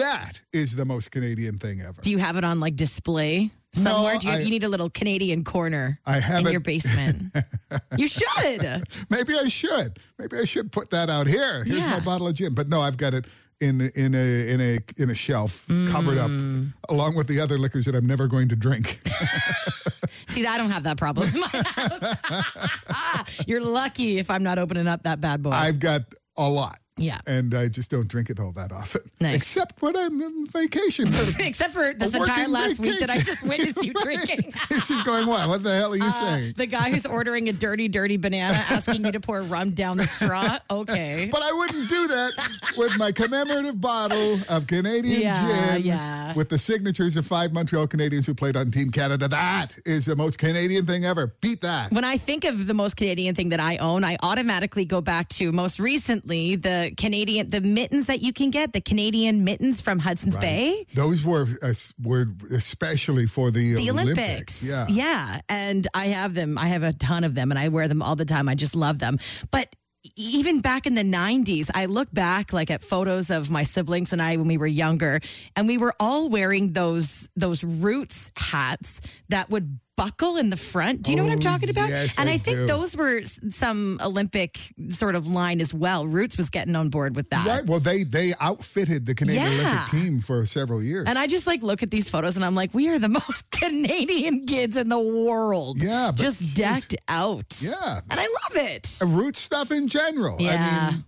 that 0.00 0.42
is 0.52 0.74
the 0.74 0.84
most 0.84 1.10
Canadian 1.10 1.56
thing 1.56 1.80
ever. 1.80 2.00
Do 2.02 2.10
you 2.10 2.18
have 2.18 2.36
it 2.36 2.44
on 2.44 2.60
like 2.60 2.76
display 2.76 3.50
somewhere? 3.74 4.18
Do 4.18 4.26
you, 4.28 4.32
I- 4.34 4.38
you 4.40 4.50
need 4.50 4.62
a 4.64 4.68
little 4.68 4.90
Canadian 4.90 5.44
corner 5.44 6.00
I 6.06 6.18
have 6.20 6.40
in 6.40 6.46
it- 6.48 6.52
your 6.52 6.60
basement. 6.60 7.32
you 7.96 8.08
should. 8.08 8.84
Maybe 9.10 9.34
I 9.38 9.48
should. 9.48 9.98
Maybe 10.18 10.38
I 10.38 10.44
should 10.44 10.72
put 10.72 10.90
that 10.90 11.08
out 11.10 11.26
here. 11.26 11.64
Here's 11.64 11.86
my 11.86 12.00
bottle 12.00 12.28
of 12.28 12.34
gin. 12.34 12.54
But 12.54 12.68
no, 12.68 12.80
I've 12.80 12.96
got 12.96 13.14
it 13.14 13.26
in 13.60 13.80
in 13.94 14.14
a 14.14 14.48
in 14.48 14.60
a 14.60 14.78
in 14.96 15.10
a 15.10 15.14
shelf 15.14 15.66
covered 15.88 16.16
up 16.18 16.30
Mm. 16.30 16.72
along 16.88 17.14
with 17.16 17.26
the 17.26 17.40
other 17.40 17.58
liquors 17.58 17.84
that 17.84 17.94
I'm 17.94 18.06
never 18.06 18.26
going 18.26 18.48
to 18.48 18.56
drink. 18.56 19.00
See, 20.28 20.46
I 20.46 20.56
don't 20.58 20.70
have 20.70 20.84
that 20.84 20.96
problem 20.96 21.28
in 21.28 21.40
my 21.40 21.48
house. 21.76 23.44
You're 23.46 23.60
lucky 23.60 24.18
if 24.18 24.30
I'm 24.30 24.42
not 24.42 24.58
opening 24.58 24.86
up 24.86 25.02
that 25.02 25.20
bad 25.20 25.42
boy. 25.42 25.50
I've 25.50 25.78
got 25.78 26.02
a 26.36 26.48
lot. 26.48 26.78
Yeah. 27.00 27.18
And 27.26 27.54
I 27.54 27.68
just 27.68 27.90
don't 27.90 28.06
drink 28.08 28.28
it 28.30 28.38
all 28.38 28.52
that 28.52 28.72
often. 28.72 29.00
Nice. 29.20 29.36
Except 29.36 29.80
when 29.80 29.96
I'm 29.96 30.20
on 30.22 30.46
vacation. 30.46 31.06
Except 31.40 31.72
for 31.72 31.92
this 31.94 32.14
entire 32.14 32.46
last 32.46 32.78
week 32.78 33.00
that 33.00 33.08
I 33.08 33.18
just 33.18 33.42
witnessed 33.42 33.82
you 33.84 33.92
drinking. 34.02 34.52
She's 34.86 35.00
going, 35.02 35.26
what? 35.26 35.48
What 35.48 35.62
the 35.62 35.74
hell 35.74 35.92
are 35.92 35.96
you 35.96 36.04
Uh, 36.04 36.10
saying? 36.12 36.54
the 36.58 36.66
guy 36.66 36.90
who's 36.90 37.06
ordering 37.06 37.48
a 37.48 37.52
dirty, 37.52 37.88
dirty 37.88 38.18
banana 38.18 38.54
asking 38.68 39.04
you 39.06 39.12
to 39.12 39.20
pour 39.20 39.40
rum 39.42 39.70
down 39.70 39.96
the 39.96 40.06
straw. 40.06 40.58
Okay. 40.70 41.28
But 41.32 41.42
I 41.42 41.52
wouldn't 41.52 41.88
do 41.88 42.06
that 42.08 42.32
with 42.76 42.96
my 42.98 43.12
commemorative 43.12 43.80
bottle 43.80 44.38
of 44.50 44.66
Canadian 44.66 45.22
Yeah, 45.22 45.76
gin 45.76 45.82
yeah. 45.86 46.34
with 46.34 46.50
the 46.50 46.58
signatures 46.58 47.16
of 47.16 47.26
five 47.26 47.52
Montreal 47.54 47.86
Canadiens 47.88 48.26
who 48.26 48.34
played 48.34 48.56
on 48.56 48.70
Team 48.70 48.90
Canada. 48.90 49.26
That 49.26 49.78
is 49.86 50.04
the 50.04 50.16
most 50.16 50.38
Canadian 50.38 50.84
thing 50.84 51.06
ever. 51.06 51.28
Beat 51.40 51.62
that. 51.62 51.92
When 51.92 52.04
I 52.04 52.18
think 52.18 52.44
of 52.44 52.66
the 52.66 52.74
most 52.74 52.96
Canadian 52.98 53.34
thing 53.34 53.48
that 53.50 53.60
I 53.60 53.78
own, 53.78 54.04
I 54.04 54.18
automatically 54.22 54.84
go 54.84 55.00
back 55.00 55.28
to 55.30 55.50
most 55.52 55.78
recently 55.80 56.56
the 56.56 56.89
Canadian, 56.96 57.50
the 57.50 57.60
mittens 57.60 58.06
that 58.06 58.20
you 58.20 58.32
can 58.32 58.50
get, 58.50 58.72
the 58.72 58.80
Canadian 58.80 59.44
mittens 59.44 59.80
from 59.80 59.98
Hudson's 59.98 60.36
Bay. 60.38 60.86
Those 60.94 61.24
were 61.24 61.46
uh, 61.62 61.72
were 62.02 62.26
especially 62.52 63.26
for 63.26 63.50
the, 63.50 63.74
The 63.74 63.90
Olympics. 63.90 64.62
Yeah. 64.62 64.86
Yeah. 64.88 65.40
And 65.48 65.86
I 65.94 66.06
have 66.06 66.34
them. 66.34 66.58
I 66.58 66.68
have 66.68 66.82
a 66.82 66.92
ton 66.92 67.24
of 67.24 67.34
them 67.34 67.50
and 67.50 67.58
I 67.58 67.68
wear 67.68 67.88
them 67.88 68.02
all 68.02 68.16
the 68.16 68.24
time. 68.24 68.48
I 68.48 68.54
just 68.54 68.74
love 68.74 68.98
them. 68.98 69.18
But 69.50 69.74
even 70.16 70.60
back 70.60 70.86
in 70.86 70.94
the 70.94 71.02
90s, 71.02 71.70
I 71.74 71.86
look 71.86 72.08
back 72.12 72.52
like 72.52 72.70
at 72.70 72.82
photos 72.82 73.30
of 73.30 73.50
my 73.50 73.64
siblings 73.64 74.12
and 74.12 74.22
I 74.22 74.36
when 74.36 74.48
we 74.48 74.56
were 74.56 74.66
younger, 74.66 75.20
and 75.56 75.66
we 75.66 75.76
were 75.76 75.94
all 76.00 76.28
wearing 76.28 76.72
those 76.72 77.28
those 77.36 77.62
roots 77.62 78.32
hats 78.36 79.00
that 79.28 79.50
would 79.50 79.78
buckle 80.04 80.36
in 80.36 80.50
the 80.50 80.56
front. 80.56 81.02
Do 81.02 81.10
you 81.10 81.16
know 81.16 81.24
what 81.24 81.32
I'm 81.32 81.38
Oh, 81.38 81.42
talking 81.52 81.68
about? 81.70 81.88
yes, 81.90 82.18
and 82.18 82.28
I 82.28 82.34
I, 82.34 82.38
think 82.38 82.58
do. 82.58 82.66
those 82.66 82.96
were 82.96 83.22
some 83.50 83.98
Olympic 84.02 84.58
sort 84.88 85.14
of 85.14 85.26
line 85.26 85.60
as 85.60 85.74
well. 85.74 86.06
Roots 86.06 86.38
was 86.38 86.48
getting 86.50 86.74
on 86.76 86.88
board 86.88 87.16
with 87.16 87.28
that. 87.30 87.46
Right. 87.46 87.66
Well, 87.66 87.80
they 87.80 88.04
they 88.04 88.32
outfitted 88.40 89.06
the 89.06 89.14
Canadian 89.14 89.44
Yeah. 89.52 89.58
Olympic 89.58 89.86
team 89.90 90.20
for 90.20 90.46
several 90.46 90.82
years. 90.82 91.06
And 91.06 91.18
I 91.18 91.26
just 91.26 91.46
like 91.46 91.62
look 91.62 91.82
at 91.82 91.90
these 91.90 92.08
photos 92.08 92.36
and 92.36 92.44
I'm 92.44 92.54
like, 92.54 92.72
we 92.74 92.88
are 92.88 92.98
the 92.98 93.08
most 93.20 93.50
Canadian 93.50 94.46
kids 94.46 94.76
in 94.76 94.88
the 94.88 94.98
world. 94.98 95.82
Yeah, 95.82 96.12
Just 96.14 96.38
cute. 96.40 96.54
decked 96.54 96.96
out. 97.08 97.58
Yeah. 97.60 98.00
And 98.10 98.18
I 98.20 98.26
love 98.26 98.66
it. 98.66 98.96
Uh, 99.02 99.06
root 99.06 99.36
stuff 99.36 99.70
in 99.70 99.88
general. 99.88 100.36
I 100.40 100.42
Yeah. 100.42 100.90
mean, 100.92 101.04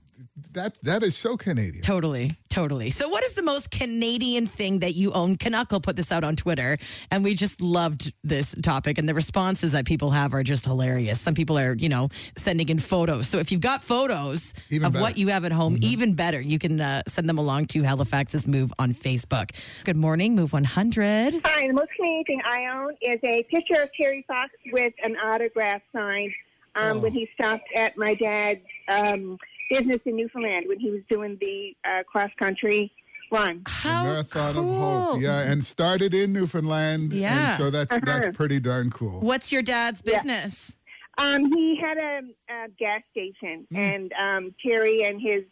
that 0.52 0.78
that 0.82 1.02
is 1.02 1.16
so 1.16 1.36
Canadian. 1.36 1.82
Totally, 1.82 2.32
totally. 2.48 2.90
So, 2.90 3.08
what 3.08 3.24
is 3.24 3.34
the 3.34 3.42
most 3.42 3.70
Canadian 3.70 4.46
thing 4.46 4.80
that 4.80 4.94
you 4.94 5.12
own? 5.12 5.36
Knuckle 5.42 5.80
put 5.80 5.96
this 5.96 6.10
out 6.12 6.24
on 6.24 6.36
Twitter, 6.36 6.78
and 7.10 7.24
we 7.24 7.34
just 7.34 7.60
loved 7.60 8.12
this 8.24 8.54
topic. 8.62 8.98
And 8.98 9.08
the 9.08 9.14
responses 9.14 9.72
that 9.72 9.84
people 9.84 10.10
have 10.10 10.34
are 10.34 10.42
just 10.42 10.64
hilarious. 10.64 11.20
Some 11.20 11.34
people 11.34 11.58
are, 11.58 11.74
you 11.74 11.88
know, 11.88 12.08
sending 12.36 12.68
in 12.68 12.78
photos. 12.78 13.28
So, 13.28 13.38
if 13.38 13.52
you've 13.52 13.60
got 13.60 13.82
photos 13.82 14.54
Even 14.70 14.86
of 14.86 14.92
better. 14.94 15.02
what 15.02 15.18
you 15.18 15.28
have 15.28 15.44
at 15.44 15.52
home, 15.52 15.78
even 15.80 16.14
better, 16.14 16.40
you 16.40 16.58
can 16.58 16.80
uh, 16.80 17.02
send 17.06 17.28
them 17.28 17.38
along 17.38 17.66
to 17.66 17.82
Halifax's 17.82 18.46
Move 18.48 18.72
on 18.78 18.94
Facebook. 18.94 19.50
Good 19.84 19.96
morning, 19.96 20.34
Move 20.34 20.52
100. 20.52 21.40
Hi, 21.44 21.66
the 21.66 21.72
most 21.72 21.88
Canadian 21.96 22.24
thing 22.24 22.42
I 22.44 22.66
own 22.66 22.94
is 23.00 23.20
a 23.24 23.42
picture 23.44 23.82
of 23.82 23.88
Terry 23.98 24.24
Fox 24.28 24.50
with 24.72 24.92
an 25.02 25.16
autograph 25.16 25.82
signed 25.92 26.32
um, 26.74 27.02
when 27.02 27.12
he 27.12 27.28
stopped 27.34 27.68
at 27.76 27.96
my 27.96 28.14
dad's 28.14 28.60
um, 28.88 29.38
business 29.72 30.00
in 30.04 30.16
Newfoundland 30.16 30.64
when 30.68 30.78
he 30.78 30.90
was 30.90 31.00
doing 31.10 31.38
the 31.40 31.74
uh, 31.84 32.02
cross 32.04 32.30
country 32.38 32.92
run. 33.30 33.62
How 33.66 34.04
Marathon 34.04 34.54
cool. 34.54 34.84
of 34.84 35.04
Hope. 35.14 35.20
Yeah, 35.22 35.40
and 35.50 35.64
started 35.64 36.12
in 36.14 36.32
Newfoundland. 36.32 37.12
Yeah. 37.12 37.48
And 37.50 37.56
so 37.58 37.70
that's 37.70 37.90
Uh-huh. 37.92 38.00
that's 38.04 38.36
pretty 38.36 38.60
darn 38.60 38.90
cool. 38.90 39.20
What's 39.20 39.50
your 39.52 39.62
dad's 39.62 40.02
Yeah. 40.04 40.16
business? 40.16 40.76
Um, 41.18 41.52
he 41.52 41.76
had 41.80 41.98
a, 41.98 42.20
a 42.50 42.68
gas 42.78 43.02
station, 43.10 43.66
and 43.74 44.12
um, 44.18 44.54
Terry 44.64 45.02
and 45.04 45.20
his 45.20 45.44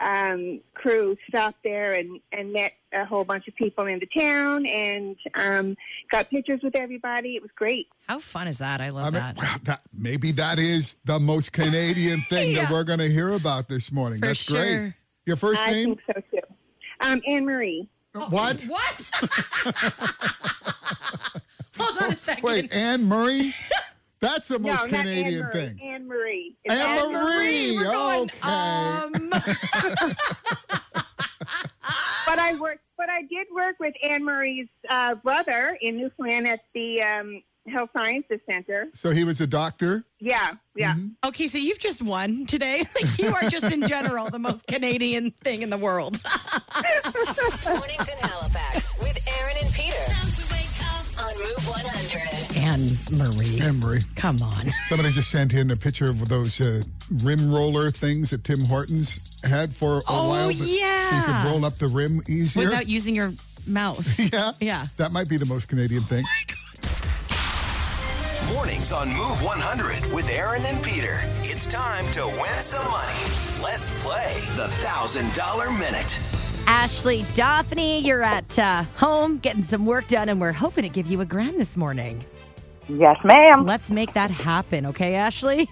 um, 0.00 0.60
crew 0.74 1.16
stopped 1.28 1.58
there 1.64 1.94
and, 1.94 2.20
and 2.32 2.52
met 2.52 2.72
a 2.92 3.04
whole 3.04 3.24
bunch 3.24 3.48
of 3.48 3.54
people 3.56 3.86
in 3.86 3.98
the 3.98 4.06
town 4.06 4.64
and 4.66 5.16
um, 5.34 5.76
got 6.10 6.30
pictures 6.30 6.60
with 6.62 6.78
everybody. 6.78 7.36
It 7.36 7.42
was 7.42 7.50
great. 7.54 7.88
How 8.08 8.18
fun 8.18 8.48
is 8.48 8.58
that? 8.58 8.80
I 8.80 8.90
love 8.90 9.02
I 9.02 9.10
mean, 9.10 9.14
that. 9.14 9.36
well, 9.36 9.56
that, 9.64 9.80
maybe 9.92 10.32
that 10.32 10.58
is 10.58 10.96
the 11.04 11.18
most 11.18 11.52
Canadian 11.52 12.20
thing 12.28 12.54
that 12.54 12.70
we're 12.70 12.84
going 12.84 13.00
to 13.00 13.10
hear 13.10 13.32
about 13.32 13.68
this 13.68 13.90
morning. 13.92 14.20
For 14.20 14.26
That's 14.28 14.40
sure. 14.40 14.56
great. 14.56 14.94
Your 15.26 15.36
first 15.36 15.62
I 15.62 15.70
name? 15.72 15.96
think 15.96 16.00
so 16.06 16.22
too. 16.30 16.40
Um, 17.00 17.20
Anne 17.26 17.44
Marie. 17.44 17.88
What? 18.12 18.64
What? 18.64 19.10
Hold 21.78 22.02
on 22.02 22.12
a 22.12 22.16
second. 22.16 22.42
Wait, 22.42 22.72
Anne 22.72 23.04
Murray? 23.04 23.54
That's 24.20 24.48
the 24.48 24.58
most 24.58 24.66
no, 24.72 24.74
not 24.74 24.92
Anne 24.94 25.00
Canadian 25.14 25.42
Marie. 25.44 25.52
thing. 25.52 25.80
Anne 25.82 26.08
Marie. 26.08 26.56
It's 26.64 26.74
Anne 26.74 27.12
Marie. 27.12 27.76
We're 27.76 27.84
going, 27.84 28.30
Okay. 28.30 28.48
um, 28.48 29.30
But 32.26 32.38
I 32.38 32.54
worked. 32.60 32.82
But 32.98 33.08
I 33.08 33.22
did 33.22 33.46
work 33.54 33.76
with 33.80 33.94
Anne 34.02 34.24
Marie's 34.24 34.68
uh, 34.90 35.14
brother 35.14 35.78
in 35.80 35.96
Newfoundland 35.96 36.46
at 36.48 36.60
the 36.74 37.00
um, 37.02 37.42
Health 37.68 37.90
Sciences 37.96 38.40
Center. 38.50 38.88
So 38.92 39.10
he 39.10 39.24
was 39.24 39.40
a 39.40 39.46
doctor. 39.46 40.04
Yeah, 40.20 40.54
yeah. 40.74 40.94
Mm-hmm. 40.94 41.28
okay, 41.28 41.46
so 41.46 41.56
you've 41.58 41.78
just 41.78 42.02
won 42.02 42.44
today. 42.46 42.84
Like 43.00 43.18
you 43.18 43.32
are 43.34 43.48
just 43.48 43.72
in 43.72 43.82
general 43.86 44.28
the 44.28 44.38
most 44.40 44.66
Canadian 44.66 45.30
thing 45.42 45.62
in 45.62 45.70
the 45.70 45.78
world. 45.78 46.20
Mornings 46.74 48.08
in 48.10 48.18
Halifax 48.28 48.98
with 48.98 49.18
Aaron 49.40 49.56
and 49.62 49.72
Peter. 49.72 49.96
On 51.20 51.34
Move 51.38 51.66
100. 51.68 52.37
Anne 52.68 52.88
Marie. 53.16 53.60
Anne 53.60 53.76
Murray. 53.80 54.00
Come 54.16 54.42
on. 54.42 54.68
Somebody 54.88 55.10
just 55.10 55.30
sent 55.30 55.54
in 55.54 55.70
a 55.70 55.76
picture 55.76 56.10
of 56.10 56.28
those 56.28 56.60
uh, 56.60 56.82
rim 57.22 57.52
roller 57.52 57.90
things 57.90 58.30
that 58.30 58.44
Tim 58.44 58.60
Hortons 58.66 59.40
had 59.44 59.72
for 59.74 59.98
a 59.98 60.02
Oh, 60.08 60.28
while. 60.28 60.48
that- 60.48 60.54
yeah. 60.54 60.64
So 61.10 61.16
you 61.16 61.22
yeah. 61.22 61.42
could 61.42 61.50
roll 61.50 61.64
up 61.64 61.76
the 61.78 61.88
rim 61.88 62.20
easier. 62.28 62.64
Without 62.66 62.86
using 62.88 63.14
your 63.14 63.32
mouth. 63.66 64.06
Yeah? 64.32 64.52
Yeah. 64.60 64.86
That 64.98 65.12
might 65.12 65.28
be 65.28 65.36
the 65.38 65.46
most 65.46 65.68
Canadian 65.68 66.02
thing. 66.02 66.24
Mornings 68.54 68.92
on 68.92 69.08
Move 69.08 69.42
100 69.42 70.12
with 70.12 70.28
Aaron 70.28 70.64
and 70.64 70.82
Peter. 70.82 71.20
It's 71.42 71.66
time 71.66 72.10
to 72.12 72.26
win 72.26 72.60
some 72.62 72.86
money. 72.90 73.12
Let's 73.62 73.90
play 74.02 74.40
the 74.56 74.66
$1,000 74.68 75.78
Minute. 75.78 76.18
Ashley 76.66 77.24
Daphne, 77.34 78.00
you're 78.00 78.22
at 78.22 78.58
uh, 78.58 78.84
home 78.96 79.38
getting 79.38 79.64
some 79.64 79.86
work 79.86 80.08
done, 80.08 80.28
and 80.28 80.40
we're 80.40 80.52
hoping 80.52 80.82
to 80.82 80.88
give 80.88 81.10
you 81.10 81.20
a 81.20 81.24
grand 81.24 81.58
this 81.58 81.76
morning. 81.76 82.24
Yes, 82.88 83.16
ma'am. 83.24 83.66
Let's 83.66 83.90
make 83.90 84.14
that 84.14 84.30
happen, 84.30 84.86
okay, 84.86 85.14
Ashley? 85.14 85.68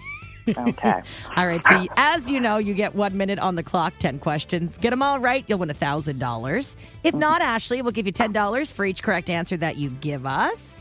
Okay. 0.47 1.01
all 1.35 1.47
right. 1.47 1.61
So, 1.67 1.85
as 1.97 2.29
you 2.29 2.39
know, 2.39 2.57
you 2.57 2.73
get 2.73 2.95
one 2.95 3.17
minute 3.17 3.39
on 3.39 3.55
the 3.55 3.63
clock, 3.63 3.93
10 3.99 4.19
questions. 4.19 4.77
Get 4.77 4.91
them 4.91 5.01
all 5.01 5.19
right, 5.19 5.43
you'll 5.47 5.59
win 5.59 5.69
$1,000. 5.69 6.75
If 7.03 7.13
not, 7.15 7.41
Ashley, 7.41 7.81
we'll 7.81 7.91
give 7.91 8.05
you 8.05 8.13
$10 8.13 8.71
for 8.71 8.85
each 8.85 9.03
correct 9.03 9.29
answer 9.29 9.57
that 9.57 9.77
you 9.77 9.89
give 9.89 10.25
us. 10.25 10.75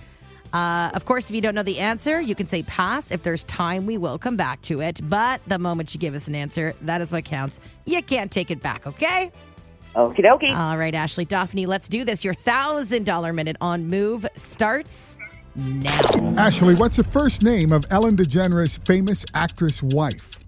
Uh, 0.52 0.90
of 0.94 1.04
course, 1.04 1.28
if 1.28 1.34
you 1.34 1.40
don't 1.40 1.54
know 1.54 1.62
the 1.62 1.80
answer, 1.80 2.20
you 2.20 2.34
can 2.34 2.46
say 2.46 2.62
pass. 2.62 3.10
If 3.10 3.22
there's 3.22 3.44
time, 3.44 3.84
we 3.84 3.98
will 3.98 4.18
come 4.18 4.36
back 4.36 4.62
to 4.62 4.80
it. 4.80 5.00
But 5.02 5.40
the 5.46 5.58
moment 5.58 5.92
you 5.92 6.00
give 6.00 6.14
us 6.14 6.28
an 6.28 6.34
answer, 6.34 6.74
that 6.82 7.00
is 7.00 7.10
what 7.10 7.24
counts. 7.24 7.60
You 7.84 8.02
can't 8.02 8.30
take 8.30 8.50
it 8.50 8.60
back, 8.60 8.86
okay? 8.86 9.32
Okie 9.94 10.20
dokie. 10.20 10.56
All 10.56 10.76
right, 10.76 10.94
Ashley 10.94 11.24
Daphne, 11.24 11.66
let's 11.66 11.88
do 11.88 12.04
this. 12.04 12.24
Your 12.24 12.34
$1,000 12.34 13.34
minute 13.34 13.56
on 13.60 13.88
Move 13.88 14.26
starts 14.36 15.15
now. 15.56 16.34
Ashley, 16.36 16.74
what's 16.74 16.96
the 16.96 17.04
first 17.04 17.42
name 17.42 17.72
of 17.72 17.84
Ellen 17.90 18.16
DeGeneres' 18.16 18.84
famous 18.86 19.24
actress 19.34 19.82
wife? 19.82 20.38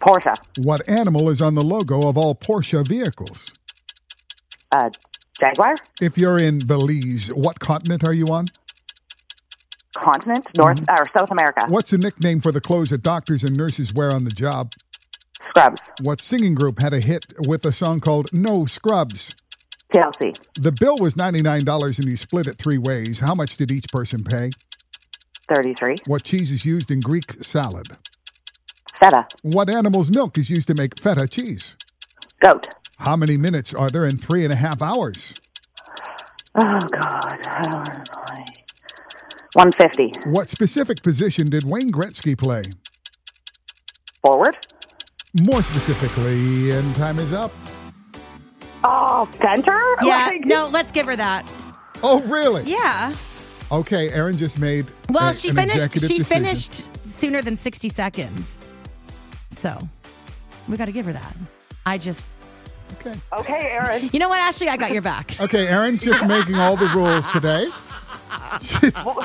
Portia. 0.00 0.34
What 0.58 0.86
animal 0.88 1.28
is 1.30 1.40
on 1.40 1.54
the 1.54 1.62
logo 1.62 2.08
of 2.08 2.18
all 2.18 2.34
Porsche 2.34 2.86
vehicles? 2.86 3.52
Uh, 4.72 4.90
Jaguar. 5.40 5.74
If 6.00 6.18
you're 6.18 6.38
in 6.38 6.58
Belize, 6.60 7.28
what 7.28 7.60
continent 7.60 8.04
are 8.04 8.12
you 8.12 8.26
on? 8.26 8.46
Continent. 9.96 10.46
North 10.56 10.82
or 10.88 11.08
South 11.16 11.30
America. 11.30 11.66
What's 11.68 11.90
the 11.90 11.98
nickname 11.98 12.40
for 12.40 12.52
the 12.52 12.60
clothes 12.60 12.90
that 12.90 13.02
doctors 13.02 13.44
and 13.44 13.56
nurses 13.56 13.94
wear 13.94 14.12
on 14.12 14.24
the 14.24 14.30
job? 14.30 14.72
Scrubs. 15.48 15.80
What 16.02 16.20
singing 16.20 16.54
group 16.54 16.80
had 16.80 16.92
a 16.92 17.00
hit 17.00 17.26
with 17.46 17.64
a 17.64 17.72
song 17.72 18.00
called 18.00 18.32
No 18.32 18.66
Scrubs? 18.66 19.34
TLC. 19.94 20.36
The 20.54 20.72
bill 20.72 20.96
was 20.98 21.14
$99 21.14 21.98
and 21.98 22.08
you 22.08 22.16
split 22.16 22.48
it 22.48 22.58
three 22.58 22.78
ways. 22.78 23.20
How 23.20 23.34
much 23.34 23.56
did 23.56 23.70
each 23.70 23.86
person 23.92 24.24
pay? 24.24 24.50
33. 25.54 25.96
What 26.06 26.24
cheese 26.24 26.50
is 26.50 26.64
used 26.64 26.90
in 26.90 27.00
Greek 27.00 27.44
salad? 27.44 27.86
Feta. 28.98 29.26
What 29.42 29.70
animal's 29.70 30.10
milk 30.10 30.36
is 30.38 30.50
used 30.50 30.66
to 30.68 30.74
make 30.74 30.98
feta 30.98 31.28
cheese? 31.28 31.76
Goat. 32.40 32.68
How 32.98 33.16
many 33.16 33.36
minutes 33.36 33.72
are 33.74 33.90
there 33.90 34.04
in 34.04 34.16
three 34.16 34.44
and 34.44 34.52
a 34.52 34.56
half 34.56 34.82
hours? 34.82 35.34
Oh, 36.56 36.78
God. 36.80 37.38
150. 39.54 40.30
What 40.30 40.48
specific 40.48 41.02
position 41.02 41.50
did 41.50 41.64
Wayne 41.64 41.92
Gretzky 41.92 42.36
play? 42.36 42.62
Forward. 44.24 44.56
More 45.42 45.62
specifically, 45.62 46.70
and 46.70 46.94
time 46.96 47.18
is 47.18 47.32
up. 47.32 47.52
Oh, 48.86 49.28
center? 49.40 49.78
Yeah, 50.02 50.26
Like- 50.26 50.44
no, 50.44 50.68
let's 50.68 50.90
give 50.92 51.06
her 51.06 51.16
that. 51.16 51.46
Oh, 52.02 52.20
really? 52.22 52.64
Yeah. 52.64 53.14
Okay, 53.72 54.10
Aaron 54.10 54.36
just 54.36 54.58
made 54.58 54.86
Well, 55.08 55.28
a- 55.30 55.34
she 55.34 55.48
an 55.48 55.56
finished. 55.56 55.92
She 55.94 55.98
decision. 56.00 56.24
finished 56.24 56.82
sooner 57.06 57.40
than 57.40 57.56
sixty 57.56 57.88
seconds. 57.88 58.50
So 59.52 59.78
we 60.68 60.76
got 60.76 60.84
to 60.86 60.92
give 60.92 61.06
her 61.06 61.12
that. 61.14 61.34
I 61.86 61.96
just, 61.98 62.24
Okay. 63.00 63.14
Okay, 63.38 63.70
Aaron. 63.72 64.10
you 64.12 64.18
know 64.18 64.28
what, 64.28 64.38
Ashley, 64.38 64.68
I 64.68 64.76
got 64.76 64.92
your 64.92 65.02
back. 65.02 65.34
Okay, 65.40 65.66
Aaron's 65.66 66.00
just 66.00 66.24
making 66.26 66.56
all 66.56 66.76
the 66.76 66.88
rules 66.88 67.26
today. 67.28 67.66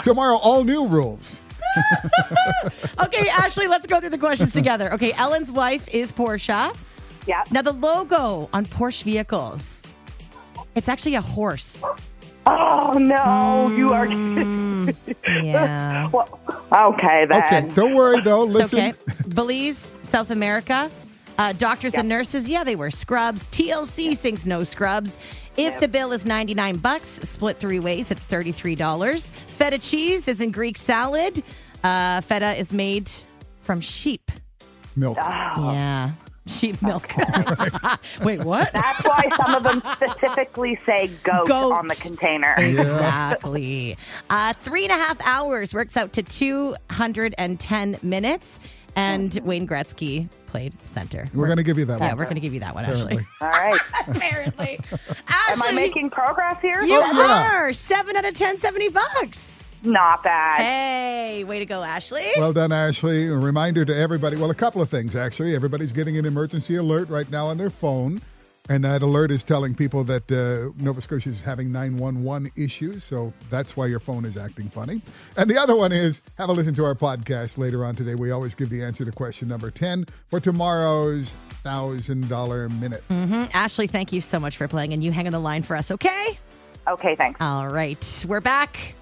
Tomorrow, 0.03 0.37
all 0.37 0.63
new 0.63 0.87
rules. 0.87 1.41
Okay, 3.01 3.29
Ashley, 3.29 3.67
let's 3.67 3.85
go 3.87 3.99
through 4.01 4.09
the 4.09 4.17
questions 4.17 4.51
together. 4.51 4.93
Okay, 4.93 5.13
Ellen's 5.13 5.51
wife 5.51 5.87
is 5.87 6.11
Portia. 6.11 6.73
Yeah. 7.29 7.43
Now 7.51 7.61
the 7.61 7.73
logo 7.73 8.49
on 8.53 8.65
Porsche 8.65 9.03
vehicles, 9.03 9.81
it's 10.73 10.89
actually 10.89 11.13
a 11.15 11.21
horse. 11.21 11.83
Oh, 12.47 12.97
no. 12.97 13.69
You 13.77 13.93
are. 13.93 14.07
Mm, 14.07 14.95
Yeah. 15.43 16.09
well, 16.13 16.39
okay, 16.93 17.25
then. 17.29 17.43
Okay, 17.43 17.69
don't 17.75 17.93
worry 17.93 18.21
though. 18.21 18.43
Listen, 18.43 18.79
okay. 18.79 18.93
Belize, 19.35 19.91
South 20.01 20.31
America. 20.31 20.89
Uh, 21.37 21.53
doctors 21.53 21.93
and 21.93 22.09
nurses, 22.09 22.49
yeah, 22.49 22.63
they 22.65 22.75
wear 22.75 22.89
scrubs. 22.91 23.43
TLC 23.47 24.15
sings 24.17 24.45
no 24.45 24.63
scrubs. 24.63 25.15
If 25.55 25.79
the 25.79 25.87
bill 25.87 26.11
is 26.11 26.25
99 26.25 26.77
bucks, 26.77 27.07
split 27.07 27.57
three 27.57 27.79
ways, 27.79 28.11
it's 28.11 28.25
$33. 28.25 29.25
Feta 29.57 29.77
cheese 29.79 30.27
is 30.27 30.41
in 30.41 30.51
Greek 30.51 30.77
salad. 30.77 31.43
Uh, 31.83 32.19
feta 32.21 32.57
is 32.57 32.73
made 32.73 33.09
from 33.61 33.79
sheep. 33.81 34.31
milk. 34.97 35.15
Yeah. 35.17 36.11
Sheep 36.49 36.81
milk. 36.81 37.07
Wait, 38.23 38.43
what? 38.43 38.71
That's 38.73 39.03
why 39.03 39.29
some 39.37 39.55
of 39.55 39.63
them 39.63 39.81
specifically 39.93 40.77
say 40.85 41.07
goat, 41.23 41.47
Goat. 41.47 41.71
on 41.73 41.87
the 41.87 41.95
container. 41.95 42.55
Exactly. 42.59 43.97
Uh, 44.29 44.53
three 44.53 44.83
and 44.83 44.91
a 44.91 44.95
half 44.95 45.19
hours 45.25 45.73
works 45.73 45.95
out 45.95 46.13
to 46.13 46.23
210 46.23 47.97
minutes. 48.01 48.59
And 48.95 49.37
Wayne 49.43 49.67
Gretzky 49.67 50.27
played 50.47 50.73
center. 50.83 51.27
We're 51.33 51.45
going 51.45 51.57
to 51.57 51.63
give 51.63 51.77
you 51.77 51.85
that 51.85 51.99
one. 51.99 52.07
Yeah, 52.07 52.09
one. 52.13 52.17
we're 52.17 52.23
going 52.25 52.35
to 52.35 52.41
give 52.41 52.53
you 52.53 52.59
that 52.61 52.73
one, 52.73 52.83
Apparently. 52.85 53.17
Ashley. 53.17 53.27
All 53.41 53.49
right. 53.49 53.81
Apparently. 54.07 54.79
Am 55.49 55.61
I 55.61 55.71
making 55.71 56.09
progress 56.09 56.59
here? 56.61 56.81
You 56.81 56.95
Oh, 57.01 57.11
yeah. 57.13 57.51
are. 57.53 57.73
Seven 57.73 58.15
out 58.17 58.25
of 58.25 58.35
10, 58.35 58.57
70 58.59 58.89
bucks. 58.89 59.58
Not 59.83 60.23
bad. 60.23 60.61
Hey, 60.61 61.43
way 61.43 61.59
to 61.59 61.65
go, 61.65 61.83
Ashley. 61.83 62.27
Well 62.37 62.53
done, 62.53 62.71
Ashley. 62.71 63.27
A 63.27 63.33
reminder 63.33 63.85
to 63.85 63.95
everybody. 63.95 64.35
Well, 64.35 64.51
a 64.51 64.55
couple 64.55 64.81
of 64.81 64.89
things, 64.89 65.15
actually. 65.15 65.55
Everybody's 65.55 65.91
getting 65.91 66.17
an 66.17 66.25
emergency 66.25 66.75
alert 66.75 67.09
right 67.09 67.29
now 67.31 67.47
on 67.47 67.57
their 67.57 67.69
phone. 67.69 68.21
And 68.67 68.83
that 68.83 69.01
alert 69.01 69.31
is 69.31 69.43
telling 69.43 69.73
people 69.73 70.03
that 70.03 70.31
uh, 70.31 70.71
Nova 70.83 71.01
Scotia 71.01 71.29
is 71.29 71.41
having 71.41 71.71
911 71.71 72.51
issues. 72.55 73.03
So 73.03 73.33
that's 73.49 73.75
why 73.75 73.87
your 73.87 73.99
phone 73.99 74.25
is 74.25 74.37
acting 74.37 74.69
funny. 74.69 75.01
And 75.37 75.49
the 75.49 75.57
other 75.57 75.75
one 75.75 75.91
is 75.91 76.21
have 76.37 76.49
a 76.49 76.51
listen 76.51 76.75
to 76.75 76.85
our 76.85 76.93
podcast 76.93 77.57
later 77.57 77.83
on 77.83 77.95
today. 77.95 78.13
We 78.13 78.29
always 78.29 78.53
give 78.53 78.69
the 78.69 78.83
answer 78.83 79.03
to 79.05 79.11
question 79.11 79.47
number 79.47 79.71
10 79.71 80.05
for 80.29 80.39
tomorrow's 80.39 81.33
$1,000 81.63 82.79
minute. 82.79 83.03
hmm 83.07 83.45
Ashley, 83.55 83.87
thank 83.87 84.13
you 84.13 84.21
so 84.21 84.39
much 84.39 84.55
for 84.57 84.67
playing, 84.67 84.93
and 84.93 85.03
you 85.03 85.11
hang 85.11 85.25
on 85.25 85.31
the 85.31 85.39
line 85.39 85.63
for 85.63 85.75
us, 85.75 85.89
okay? 85.89 86.37
Okay, 86.87 87.15
thanks. 87.15 87.41
All 87.41 87.67
right. 87.69 88.25
We're 88.27 88.39
back 88.39 88.93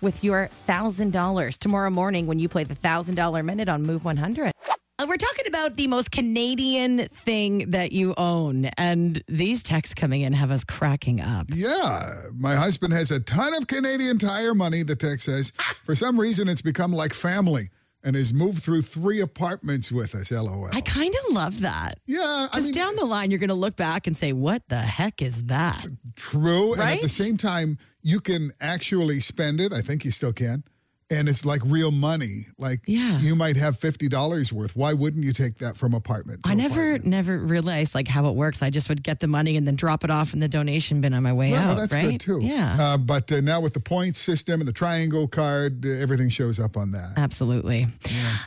with 0.00 0.22
your 0.24 0.48
$1,000 0.68 1.58
tomorrow 1.58 1.90
morning 1.90 2.26
when 2.26 2.38
you 2.38 2.48
play 2.48 2.64
the 2.64 2.74
$1,000 2.74 3.44
minute 3.44 3.68
on 3.68 3.82
Move 3.82 4.04
100. 4.04 4.52
Uh, 5.00 5.06
We're 5.08 5.16
talking 5.16 5.46
about 5.46 5.76
the 5.76 5.86
most 5.86 6.10
Canadian 6.10 7.06
thing 7.08 7.70
that 7.70 7.92
you 7.92 8.14
own, 8.16 8.66
and 8.76 9.22
these 9.28 9.62
texts 9.62 9.94
coming 9.94 10.22
in 10.22 10.32
have 10.32 10.50
us 10.50 10.64
cracking 10.64 11.20
up. 11.20 11.46
Yeah, 11.54 12.10
my 12.36 12.56
husband 12.56 12.92
has 12.94 13.10
a 13.12 13.20
ton 13.20 13.54
of 13.54 13.68
Canadian 13.68 14.18
Tire 14.18 14.54
money, 14.54 14.82
the 14.82 14.96
text 14.96 15.26
says. 15.26 15.52
For 15.84 15.94
some 15.94 16.18
reason, 16.18 16.48
it's 16.48 16.62
become 16.62 16.92
like 16.92 17.14
family 17.14 17.68
and 18.02 18.16
has 18.16 18.32
moved 18.34 18.62
through 18.62 18.82
three 18.82 19.20
apartments 19.20 19.92
with 19.92 20.14
us, 20.16 20.30
lol. 20.32 20.68
I 20.72 20.80
kind 20.80 21.14
of 21.26 21.32
love 21.34 21.60
that. 21.60 21.98
yeah, 22.06 22.20
I 22.22 22.46
Because 22.50 22.64
mean, 22.64 22.72
down 22.74 22.96
the 22.96 23.04
line, 23.04 23.30
you're 23.30 23.40
going 23.40 23.48
to 23.48 23.54
look 23.54 23.76
back 23.76 24.06
and 24.08 24.16
say, 24.16 24.32
what 24.32 24.62
the 24.68 24.78
heck 24.78 25.20
is 25.22 25.44
that? 25.44 25.84
true. 26.16 26.72
And 26.74 26.82
at 26.82 27.02
the 27.02 27.08
same 27.08 27.36
time, 27.36 27.78
you 28.08 28.20
can 28.20 28.52
actually 28.58 29.20
spend 29.20 29.60
it. 29.60 29.70
I 29.70 29.82
think 29.82 30.02
you 30.02 30.10
still 30.10 30.32
can. 30.32 30.64
And 31.10 31.26
it's 31.26 31.42
like 31.46 31.62
real 31.64 31.90
money. 31.90 32.48
Like 32.58 32.80
Yeah. 32.86 33.18
you 33.18 33.34
might 33.34 33.56
have 33.56 33.78
$50 33.78 34.52
worth. 34.52 34.76
Why 34.76 34.92
wouldn't 34.92 35.24
you 35.24 35.32
take 35.32 35.56
that 35.58 35.74
from 35.76 35.94
apartment? 35.94 36.40
I 36.44 36.52
never, 36.52 36.82
apartment? 36.82 37.06
never 37.06 37.38
realized 37.38 37.94
like 37.94 38.08
how 38.08 38.26
it 38.26 38.34
works. 38.34 38.62
I 38.62 38.68
just 38.68 38.90
would 38.90 39.02
get 39.02 39.20
the 39.20 39.26
money 39.26 39.56
and 39.56 39.66
then 39.66 39.74
drop 39.74 40.04
it 40.04 40.10
off 40.10 40.34
in 40.34 40.40
the 40.40 40.48
donation 40.48 41.00
bin 41.00 41.14
on 41.14 41.22
my 41.22 41.32
way 41.32 41.52
Well, 41.52 41.70
out. 41.70 41.76
that's 41.78 41.94
right? 41.94 42.10
good 42.10 42.20
too. 42.20 42.40
Yeah, 42.42 42.76
Uh, 42.78 42.96
but 42.98 43.32
uh, 43.32 43.40
now 43.40 43.58
with 43.60 43.72
the 43.72 43.80
points 43.80 44.18
system 44.18 44.60
and 44.60 44.68
the 44.68 44.72
triangle 44.72 45.26
card, 45.28 45.86
uh, 45.86 45.88
everything 45.88 46.28
shows 46.28 46.60
up 46.60 46.76
on 46.76 46.90
that. 46.92 47.14
absolutely. 47.16 47.86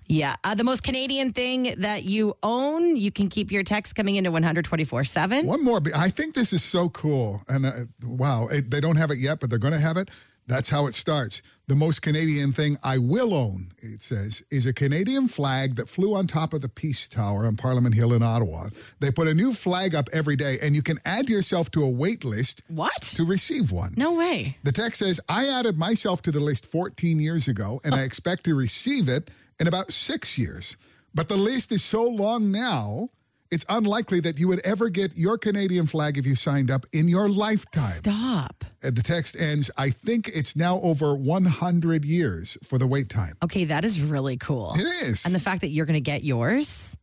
Yeah. 0.06 0.36
Uh, 0.43 0.54
the 0.54 0.63
most 0.63 0.84
Canadian 0.84 1.34
thing 1.34 1.74
that 1.80 2.04
you 2.04 2.36
own, 2.43 2.95
you 2.95 3.12
can 3.12 3.28
keep 3.30 3.52
your 3.52 3.63
text 3.63 3.95
coming 3.95 4.17
into 4.17 4.30
124 4.30 5.04
7. 5.04 5.47
One 5.47 5.63
more. 5.63 5.82
I 5.95 6.10
think 6.10 6.36
this 6.36 6.54
is 6.54 6.63
so 6.63 6.89
cool. 6.89 7.41
And 7.47 7.65
uh, 7.65 7.71
wow, 8.06 8.47
it, 8.47 8.69
they 8.69 8.80
don't 8.82 8.97
have 8.97 9.10
it 9.10 9.17
yet, 9.17 9.39
but 9.39 9.50
they're 9.50 9.58
going 9.58 9.74
to 9.74 9.80
have 9.80 9.97
it. 9.97 10.10
That's 10.47 10.69
how 10.69 10.88
it 10.88 10.95
starts. 10.95 11.41
The 11.71 11.77
most 11.77 12.01
Canadian 12.01 12.51
thing 12.51 12.75
I 12.84 12.97
will 12.97 13.34
own, 13.34 13.71
it 13.77 14.01
says, 14.01 14.43
is 14.51 14.65
a 14.65 14.73
Canadian 14.73 15.29
flag 15.29 15.77
that 15.77 15.88
flew 15.88 16.13
on 16.15 16.27
top 16.27 16.53
of 16.53 16.60
the 16.60 16.67
Peace 16.67 17.07
Tower 17.07 17.45
on 17.45 17.55
Parliament 17.55 17.95
Hill 17.95 18.12
in 18.12 18.21
Ottawa. 18.21 18.67
They 18.99 19.10
put 19.10 19.29
a 19.29 19.34
new 19.34 19.53
flag 19.53 19.95
up 19.95 20.10
every 20.12 20.36
day, 20.36 20.57
and 20.62 20.75
you 20.75 20.81
can 20.81 20.97
add 21.05 21.29
yourself 21.29 21.71
to 21.71 21.81
a 21.86 21.89
wait 21.89 22.25
list 22.25 22.62
What? 22.67 23.01
to 23.15 23.23
receive 23.23 23.71
one. 23.71 23.93
No 23.95 24.15
way. 24.15 24.57
The 24.63 24.73
text 24.73 24.99
says, 24.99 25.21
I 25.29 25.47
added 25.47 25.77
myself 25.77 26.21
to 26.23 26.31
the 26.31 26.41
list 26.41 26.65
14 26.65 27.21
years 27.21 27.47
ago, 27.47 27.79
and 27.86 27.95
I 27.95 28.01
expect 28.03 28.43
to 28.43 28.53
receive 28.53 29.07
it 29.07 29.31
in 29.57 29.65
about 29.65 29.93
six 29.93 30.38
years. 30.38 30.75
But 31.15 31.29
the 31.29 31.38
list 31.38 31.71
is 31.71 31.86
so 31.86 32.03
long 32.03 32.51
now, 32.51 33.07
it's 33.52 33.66
unlikely 33.70 34.22
that 34.22 34.40
you 34.40 34.48
would 34.48 34.62
ever 34.62 34.90
get 34.90 35.16
your 35.18 35.38
Canadian 35.38 35.86
flag 35.86 36.18
if 36.18 36.26
you 36.26 36.36
signed 36.36 36.72
up 36.72 36.86
in 36.94 37.08
your 37.10 37.30
lifetime. 37.30 37.98
Stop. 37.98 38.64
And 38.82 38.96
the 38.96 39.04
text 39.04 39.36
ends, 39.38 39.70
I 39.78 39.90
think 39.90 40.30
it's 40.34 40.56
now 40.56 40.80
over 40.82 41.14
100 41.14 42.06
years 42.06 42.58
for 42.64 42.78
the 42.78 42.88
wait 42.88 43.10
time. 43.10 43.34
Okay, 43.44 43.66
that 43.66 43.84
is 43.86 44.02
really 44.02 44.38
cool. 44.38 44.74
It 44.76 44.88
is. 45.08 45.26
And 45.26 45.36
the 45.36 45.40
fact 45.40 45.62
that 45.62 45.70
you're 45.70 45.86
going 45.86 45.96
to 45.96 46.00
get 46.02 46.24
yours. 46.24 46.98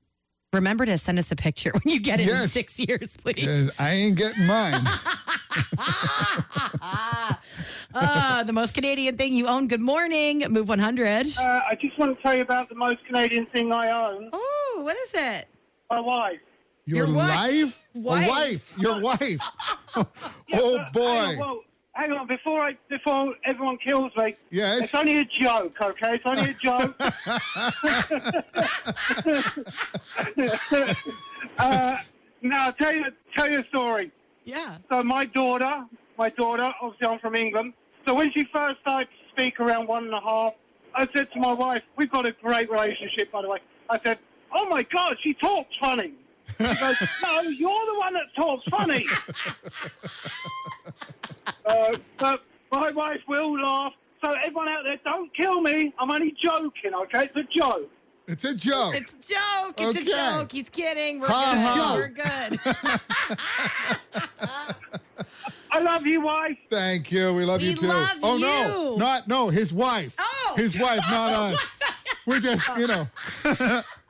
Remember 0.54 0.86
to 0.86 0.96
send 0.96 1.18
us 1.18 1.30
a 1.30 1.36
picture 1.36 1.70
when 1.84 1.92
you 1.92 2.00
get 2.00 2.20
it 2.20 2.22
in 2.22 2.28
Yes. 2.30 2.52
six 2.52 2.78
years, 2.78 3.18
please. 3.18 3.70
I 3.78 3.90
ain't 3.92 4.16
getting 4.16 4.46
mine. 4.46 4.80
Ah, 7.94 8.42
the 8.46 8.52
most 8.54 8.72
Canadian 8.72 9.18
thing 9.18 9.34
you 9.34 9.46
own. 9.46 9.68
Good 9.68 9.82
morning. 9.82 10.44
Move 10.48 10.68
100. 10.70 11.26
Uh, 11.38 11.42
I 11.70 11.74
just 11.78 11.98
want 11.98 12.16
to 12.16 12.22
tell 12.22 12.34
you 12.34 12.40
about 12.40 12.70
the 12.70 12.74
most 12.76 13.04
Canadian 13.06 13.44
thing 13.46 13.72
I 13.74 13.90
own. 13.90 14.30
Oh, 14.32 14.80
what 14.84 14.96
is 14.96 15.10
it? 15.14 15.48
My 15.90 16.00
wife. 16.00 16.40
Your, 16.84 17.06
Your 17.06 17.16
what? 17.16 17.28
life? 17.28 17.86
Wife. 17.94 18.26
A 18.26 18.30
wife. 18.30 18.74
Your 18.78 19.00
wife. 19.08 19.40
oh, 19.96 20.06
Hang 20.48 20.92
boy. 20.92 21.00
on, 21.00 21.38
well, 21.38 21.60
hang 21.92 22.12
on, 22.12 22.26
before 22.26 22.60
I 22.60 22.76
before 22.88 23.34
everyone 23.44 23.78
kills 23.78 24.12
me. 24.16 24.36
Yes? 24.50 24.84
It's 24.84 24.94
only 24.94 25.18
a 25.18 25.24
joke, 25.24 25.74
okay? 25.80 26.14
It's 26.14 26.26
only 26.26 26.50
a 26.50 26.54
joke. 26.54 26.94
uh, 31.58 31.96
now, 32.42 32.66
I'll 32.66 32.72
tell 32.74 32.92
you 32.92 33.04
tell 33.36 33.50
you 33.50 33.60
a 33.60 33.64
story. 33.68 34.10
Yeah. 34.44 34.78
So 34.88 35.02
my 35.02 35.24
daughter, 35.26 35.84
my 36.16 36.30
daughter, 36.30 36.72
obviously 36.80 37.06
I'm 37.06 37.18
from 37.18 37.34
England. 37.34 37.74
So 38.06 38.14
when 38.14 38.32
she 38.32 38.44
first 38.44 38.80
started 38.80 39.08
to 39.08 39.28
speak 39.30 39.60
around 39.60 39.86
one 39.88 40.04
and 40.04 40.14
a 40.14 40.20
half, 40.20 40.54
I 40.94 41.06
said 41.14 41.30
to 41.32 41.40
my 41.40 41.52
wife, 41.52 41.82
we've 41.96 42.10
got 42.10 42.24
a 42.24 42.32
great 42.32 42.70
relationship, 42.70 43.30
by 43.30 43.42
the 43.42 43.48
way. 43.48 43.58
I 43.90 44.00
said, 44.02 44.18
oh 44.52 44.68
my 44.68 44.82
God, 44.84 45.16
she 45.22 45.34
talks 45.34 45.74
funny. 45.80 46.12
She 46.56 46.64
goes, 46.64 46.96
no, 47.22 47.40
you're 47.42 47.86
the 47.86 47.94
one 47.98 48.14
that 48.14 48.34
talks 48.34 48.64
funny. 48.68 49.06
uh, 51.66 51.96
but 52.18 52.42
my 52.72 52.90
wife 52.90 53.20
will 53.28 53.60
laugh. 53.60 53.92
So 54.24 54.32
everyone 54.32 54.68
out 54.68 54.82
there, 54.84 54.96
don't 55.04 55.32
kill 55.34 55.60
me. 55.60 55.92
I'm 55.98 56.10
only 56.10 56.34
joking, 56.42 56.92
okay? 57.02 57.24
It's 57.24 57.36
a 57.36 57.44
joke. 57.44 57.90
It's 58.26 58.44
a 58.44 58.54
joke. 58.54 58.94
It's 58.96 59.12
a 59.12 59.32
joke. 59.32 59.74
It's 59.78 59.98
Okay. 60.00 60.10
a 60.10 60.14
joke. 60.38 60.50
He's 60.52 60.68
kidding. 60.68 61.20
We're 61.20 61.28
Ha, 61.28 61.54
good. 61.54 61.60
ha. 61.60 61.94
We're 61.94 62.08
good. 64.18 64.28
I 65.70 65.80
love 65.80 66.06
you, 66.06 66.20
wife. 66.22 66.56
Thank 66.70 67.12
you. 67.12 67.32
We 67.34 67.44
love 67.44 67.60
We 67.60 67.68
you 67.70 67.76
too. 67.76 67.86
love 67.86 68.10
oh 68.22 68.38
no, 68.38 68.92
you. 68.94 68.98
not 68.98 69.28
no, 69.28 69.48
his 69.48 69.72
wife. 69.72 70.14
Oh. 70.18 70.54
his 70.56 70.78
wife, 70.78 71.00
not 71.10 71.32
us. 71.32 71.68
We're 72.26 72.40
just, 72.40 72.66
you 72.76 72.86
know. 72.86 73.08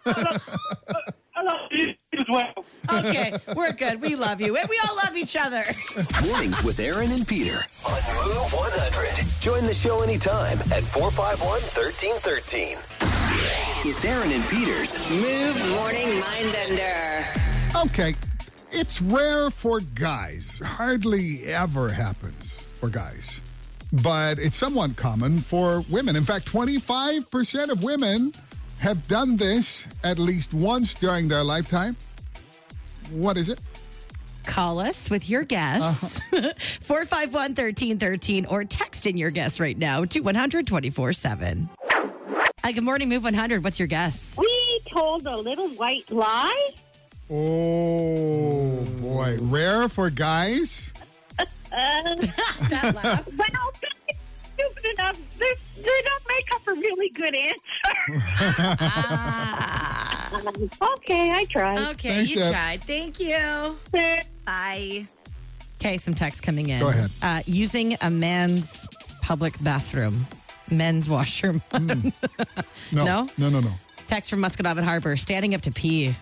I 0.09 1.43
love 1.43 1.71
you 1.71 1.95
as 2.15 2.25
well. 2.29 2.65
okay, 2.93 3.33
we're 3.55 3.73
good. 3.73 4.03
We 4.03 4.17
love 4.17 4.41
you. 4.41 4.57
And 4.57 4.69
we 4.69 4.81
all 4.89 4.97
love 4.97 5.17
each 5.17 5.37
other. 5.37 5.65
Mornings 6.27 6.63
with 6.65 6.81
Aaron 6.81 7.13
and 7.13 7.27
Peter 7.27 7.59
on 7.87 8.01
Move 8.27 8.53
100. 8.53 9.41
Join 9.41 9.67
the 9.67 9.75
show 9.75 10.03
anytime 10.03 10.59
at 10.73 10.83
451 10.83 11.61
1313. 11.61 12.79
It's 13.85 14.05
Aaron 14.05 14.33
and 14.33 14.45
Peter's 14.49 14.99
Move 15.11 15.57
Morning 15.71 16.09
Mindbender. 16.21 17.85
Okay, 17.85 18.15
it's 18.73 19.01
rare 19.01 19.51
for 19.51 19.81
guys. 19.95 20.61
Hardly 20.65 21.45
ever 21.47 21.89
happens 21.89 22.73
for 22.73 22.89
guys. 22.89 23.41
But 24.03 24.39
it's 24.39 24.57
somewhat 24.57 24.97
common 24.97 25.39
for 25.39 25.85
women. 25.89 26.17
In 26.17 26.25
fact, 26.25 26.51
25% 26.53 27.69
of 27.71 27.83
women 27.85 28.33
have 28.81 29.07
done 29.09 29.37
this 29.37 29.89
at 30.05 30.19
least 30.19 30.55
once 30.55 30.95
during 30.95 31.29
their 31.29 31.43
lifetime. 31.45 31.97
What 33.13 33.37
is 33.37 33.49
it? 33.49 33.61
Call 34.47 34.79
us 34.79 35.11
with 35.11 35.29
your 35.29 35.45
guess. 35.45 36.21
451 36.81 37.33
1313 37.51 38.47
or 38.47 38.65
text 38.65 39.07
in 39.07 39.17
your 39.17 39.31
guess 39.31 39.61
right 39.61 39.77
now 39.77 40.05
to 40.07 40.21
100 40.21 40.67
24 40.67 41.13
7. 41.13 41.69
Hi, 42.65 42.73
good 42.73 42.85
morning, 42.85 43.09
Move 43.09 43.25
100. 43.25 43.63
What's 43.65 43.79
your 43.79 43.89
guess? 43.89 44.37
We 44.39 44.81
told 44.93 45.27
a 45.27 45.37
little 45.37 45.69
white 45.71 46.11
lie. 46.11 46.67
Oh, 47.31 48.85
boy. 49.03 49.37
Rare 49.43 49.89
for 49.89 50.11
guys? 50.11 50.93
Uh, 51.39 51.45
That 52.71 52.93
laugh. 52.95 53.29
but 53.37 53.51
I'll 53.55 53.73
be 53.81 53.89
stupid 54.59 54.85
enough. 54.99 55.39
They, 55.39 55.53
they 55.77 56.01
don't 56.05 56.23
make 56.29 56.55
up 56.55 56.67
a 56.67 56.73
really 56.75 57.09
good 57.11 57.35
answer. 57.37 57.59
okay, 60.95 61.31
I 61.31 61.45
tried. 61.51 61.79
Okay, 61.93 62.09
Thanks, 62.11 62.31
you 62.31 62.37
Deb. 62.37 62.53
tried. 62.53 62.83
Thank 62.83 63.21
you. 63.21 63.77
Bye. 64.45 65.07
Okay, 65.81 65.97
some 65.97 66.15
text 66.15 66.43
coming 66.43 66.69
in. 66.71 66.81
Go 66.81 66.89
ahead. 66.89 67.11
Uh, 67.23 67.43
using 67.47 67.97
a 68.01 68.11
man's 68.11 68.89
public 69.23 69.59
bathroom, 69.63 70.27
men's 70.71 71.09
washroom. 71.09 71.63
No. 72.91 73.05
No? 73.05 73.29
No, 73.37 73.51
no, 73.51 73.61
no. 73.61 73.71
text 74.07 74.31
from 74.31 74.41
Musquodoboit 74.41 74.83
Harbor, 74.83 75.15
standing 75.19 75.55
up 75.55 75.61
to 75.61 75.71
pee. 75.71 76.15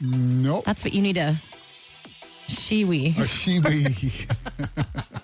Nope. 0.00 0.64
That's 0.64 0.82
what 0.82 0.94
you 0.94 1.02
need 1.02 1.18
a 1.18 1.36
Shewee. 2.48 3.14
A 3.18 3.24
Shewee. 3.24 4.26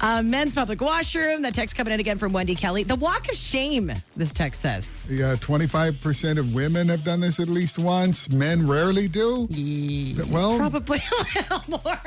Uh, 0.00 0.22
men's 0.22 0.54
public 0.54 0.80
washroom. 0.80 1.42
That 1.42 1.54
text 1.54 1.76
coming 1.76 1.92
in 1.92 2.00
again 2.00 2.18
from 2.18 2.32
Wendy 2.32 2.54
Kelly. 2.54 2.82
The 2.84 2.96
walk 2.96 3.28
of 3.28 3.34
shame, 3.36 3.92
this 4.16 4.32
text 4.32 4.60
says. 4.62 5.06
yeah, 5.10 5.34
25% 5.34 6.38
of 6.38 6.54
women 6.54 6.88
have 6.88 7.04
done 7.04 7.20
this 7.20 7.38
at 7.38 7.48
least 7.48 7.78
once. 7.78 8.30
Men 8.30 8.66
rarely 8.66 9.08
do. 9.08 9.46
Yeah, 9.50 10.24
Well, 10.30 10.56
Probably 10.56 10.98
a 11.36 11.38
little 11.52 11.80
more. 11.84 12.00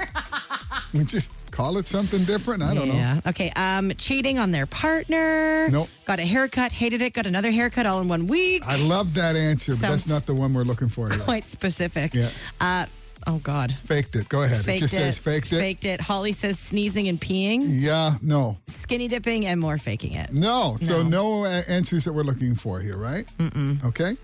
we 0.94 1.04
just 1.04 1.52
call 1.52 1.78
it 1.78 1.86
something 1.86 2.24
different. 2.24 2.64
I 2.64 2.74
don't 2.74 2.88
know. 2.88 2.96
yeah. 2.96 3.22
Okay. 3.28 3.52
Um, 3.56 3.92
cheating 3.98 4.40
on 4.40 4.52
their 4.52 4.66
partner. 4.66 5.70
Nope. 5.70 5.90
Got 6.06 6.20
a 6.20 6.24
haircut, 6.24 6.72
hated 6.72 7.02
it, 7.02 7.14
got 7.14 7.26
another 7.28 7.52
haircut 7.52 7.86
all 7.86 8.02
in 8.02 8.08
one 8.08 8.26
week. 8.28 8.64
I 8.66 8.78
love 8.78 9.14
that 9.14 9.36
answer, 9.36 9.74
but 9.74 9.82
that's 9.82 10.08
not 10.08 10.26
the 10.26 10.34
one 10.34 10.54
we're 10.54 10.64
looking 10.64 10.90
for. 10.90 11.10
Quite 11.10 11.44
specific. 11.44 12.14
Yeah. 12.14 12.30
Uh, 12.60 12.86
oh, 13.28 13.40
God. 13.40 13.72
Faked 13.72 14.16
it. 14.16 14.30
Go 14.30 14.44
ahead. 14.44 14.64
Faked 14.66 14.78
it 14.78 14.80
just 14.82 14.94
says 14.94 15.18
faked 15.18 15.52
it. 15.54 15.60
Faked 15.60 15.86
it. 15.86 16.02
Holly 16.02 16.32
says 16.32 16.60
sneezing 16.60 17.08
and 17.08 17.20
peeing, 17.20 17.62
Yeah, 17.68 18.16
no. 18.22 18.58
skinny 18.68 19.08
dipping, 19.08 19.46
and 19.46 19.60
more 19.60 19.78
faking 19.78 20.14
it. 20.14 20.32
No. 20.34 20.78
So 20.82 21.04
No. 21.04 21.46
answers 21.46 22.06
that 22.06 22.14
we're 22.14 22.24
looking 22.24 22.56
for 22.56 22.80
here, 22.80 22.98
right? 22.98 23.26
Mm-mm. 23.38 23.84
Okay. 23.86 24.16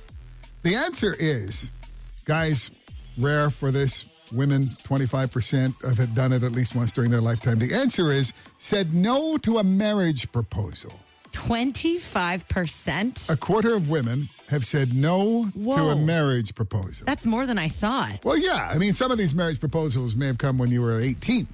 The 0.63 0.75
answer 0.75 1.15
is, 1.19 1.71
guys, 2.25 2.71
rare 3.17 3.49
for 3.49 3.71
this. 3.71 4.05
Women, 4.31 4.65
25% 4.83 5.73
have 5.83 5.97
had 5.97 6.13
done 6.13 6.33
it 6.33 6.43
at 6.43 6.51
least 6.51 6.75
once 6.75 6.91
during 6.91 7.09
their 7.09 7.21
lifetime. 7.21 7.57
The 7.57 7.73
answer 7.73 8.11
is 8.11 8.33
said 8.57 8.93
no 8.93 9.37
to 9.37 9.57
a 9.57 9.63
marriage 9.63 10.31
proposal. 10.31 10.93
25%? 11.33 13.29
A 13.29 13.37
quarter 13.37 13.75
of 13.75 13.89
women 13.89 14.29
have 14.47 14.65
said 14.65 14.93
no 14.93 15.45
to 15.53 15.89
a 15.89 15.95
marriage 15.95 16.55
proposal. 16.55 17.05
That's 17.05 17.25
more 17.25 17.45
than 17.45 17.57
I 17.57 17.67
thought. 17.67 18.23
Well, 18.23 18.37
yeah. 18.37 18.69
I 18.73 18.77
mean, 18.77 18.93
some 18.93 19.11
of 19.11 19.17
these 19.17 19.35
marriage 19.35 19.59
proposals 19.59 20.15
may 20.15 20.27
have 20.27 20.37
come 20.37 20.57
when 20.57 20.69
you 20.71 20.81
were 20.81 20.99
18. 20.99 21.47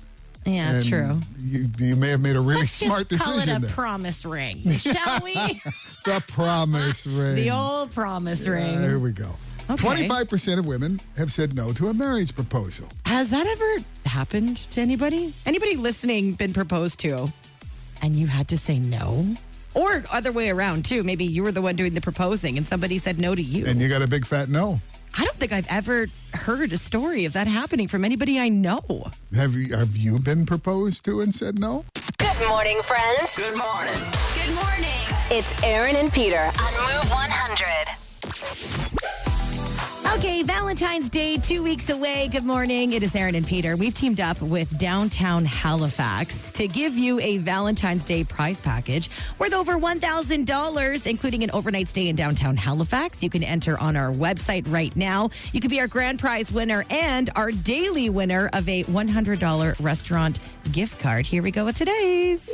Yeah, 0.46 0.76
and 0.76 0.86
true. 0.86 1.20
You, 1.40 1.66
you 1.80 1.96
may 1.96 2.10
have 2.10 2.22
made 2.22 2.36
a 2.36 2.40
really 2.40 2.62
Let's 2.62 2.72
smart 2.74 3.10
just 3.10 3.24
call 3.24 3.34
it 3.34 3.38
decision 3.38 3.58
a 3.64 3.66
there. 3.66 3.72
promise 3.76 4.26
ring, 4.26 4.70
shall 4.74 5.20
we? 5.24 5.34
the 6.06 6.24
promise 6.28 7.08
ring. 7.18 7.36
the 7.36 7.50
old 7.52 7.92
promise 7.92 8.48
Uh, 8.48 8.52
ring. 8.52 8.82
Here 8.82 9.00
we 9.00 9.12
go. 9.12 9.32
Okay. 9.72 10.06
25% 10.06 10.60
of 10.60 10.68
women 10.68 11.00
have 11.18 11.32
said 11.32 11.56
no 11.56 11.74
to 11.74 11.88
a 11.88 11.94
marriage 11.96 12.36
proposal. 12.36 12.88
Has 13.08 13.32
that 13.32 13.48
ever 13.48 13.78
happened 14.08 14.58
to 14.72 14.80
anybody? 14.82 15.34
Anybody 15.48 15.76
listening 15.78 16.34
been 16.34 16.54
proposed 16.54 17.00
to 17.00 17.28
and 18.04 18.16
you 18.16 18.28
had 18.28 18.48
to 18.50 18.58
say 18.60 18.78
no? 18.78 19.26
Or 19.76 20.04
other 20.12 20.32
way 20.32 20.50
around 20.50 20.86
too. 20.86 21.04
Maybe 21.04 21.26
you 21.26 21.44
were 21.44 21.52
the 21.52 21.62
one 21.62 21.76
doing 21.76 21.94
the 21.94 22.02
proposing 22.02 22.58
and 22.58 22.66
somebody 22.66 22.98
said 22.98 23.20
no 23.20 23.36
to 23.36 23.42
you. 23.42 23.66
And 23.66 23.80
you 23.80 23.90
got 23.90 24.02
a 24.02 24.08
big 24.08 24.26
fat 24.26 24.50
no. 24.50 24.80
I 25.18 25.24
don't 25.24 25.36
think 25.38 25.52
I've 25.54 25.68
ever 25.70 26.08
heard 26.34 26.74
a 26.74 26.78
story 26.78 27.26
of 27.26 27.34
that 27.34 27.48
happening 27.48 27.88
from 27.88 28.04
anybody 28.04 28.40
I 28.40 28.50
know. 28.50 29.12
Have 29.36 29.54
you 29.54 29.76
have 29.76 29.96
you 29.96 30.20
been 30.20 30.46
proposed 30.46 31.06
to 31.06 31.22
and 31.22 31.34
said 31.34 31.60
no? 31.60 31.86
Good 32.18 32.48
morning, 32.48 32.82
friends. 32.82 33.40
Good 33.40 33.58
morning. 33.58 33.94
Good 34.36 34.56
morning. 34.56 35.02
It's 35.32 35.54
Aaron 35.64 35.96
and 35.96 36.12
Peter 36.12 36.38
on 36.38 36.52
Move 36.52 37.10
100. 37.12 38.95
Okay, 40.16 40.44
Valentine's 40.44 41.10
Day, 41.10 41.36
two 41.36 41.62
weeks 41.62 41.90
away. 41.90 42.30
Good 42.30 42.46
morning. 42.46 42.94
It 42.94 43.04
is 43.04 43.14
Aaron 43.18 43.36
and 43.36 43.46
Peter. 43.46 43.76
We've 43.76 43.94
teamed 43.94 44.22
up 44.22 44.42
with 44.42 44.78
Downtown 44.78 45.44
Halifax 45.44 46.54
to 46.54 46.70
give 46.70 46.98
you 46.98 47.20
a 47.20 47.40
Valentine's 47.40 48.06
Day 48.06 48.24
prize 48.24 48.62
package 48.62 49.10
worth 49.40 49.54
over 49.54 49.74
$1,000, 49.74 51.08
including 51.08 51.44
an 51.44 51.52
overnight 51.52 51.90
stay 51.90 52.08
in 52.08 52.16
downtown 52.16 52.56
Halifax. 52.56 53.24
You 53.24 53.30
can 53.30 53.44
enter 53.44 53.78
on 53.78 53.98
our 53.98 54.10
website 54.10 54.72
right 54.72 54.96
now. 54.96 55.32
You 55.52 55.60
could 55.60 55.70
be 55.70 55.82
our 55.82 55.88
grand 55.88 56.20
prize 56.20 56.50
winner 56.50 56.86
and 56.90 57.30
our 57.36 57.52
daily 57.52 58.10
winner 58.10 58.50
of 58.54 58.70
a 58.70 58.86
$100 58.86 59.84
restaurant 59.84 60.40
gift 60.72 60.98
card. 60.98 61.26
Here 61.26 61.44
we 61.44 61.52
go 61.52 61.66
with 61.66 61.78
today's. 61.78 62.50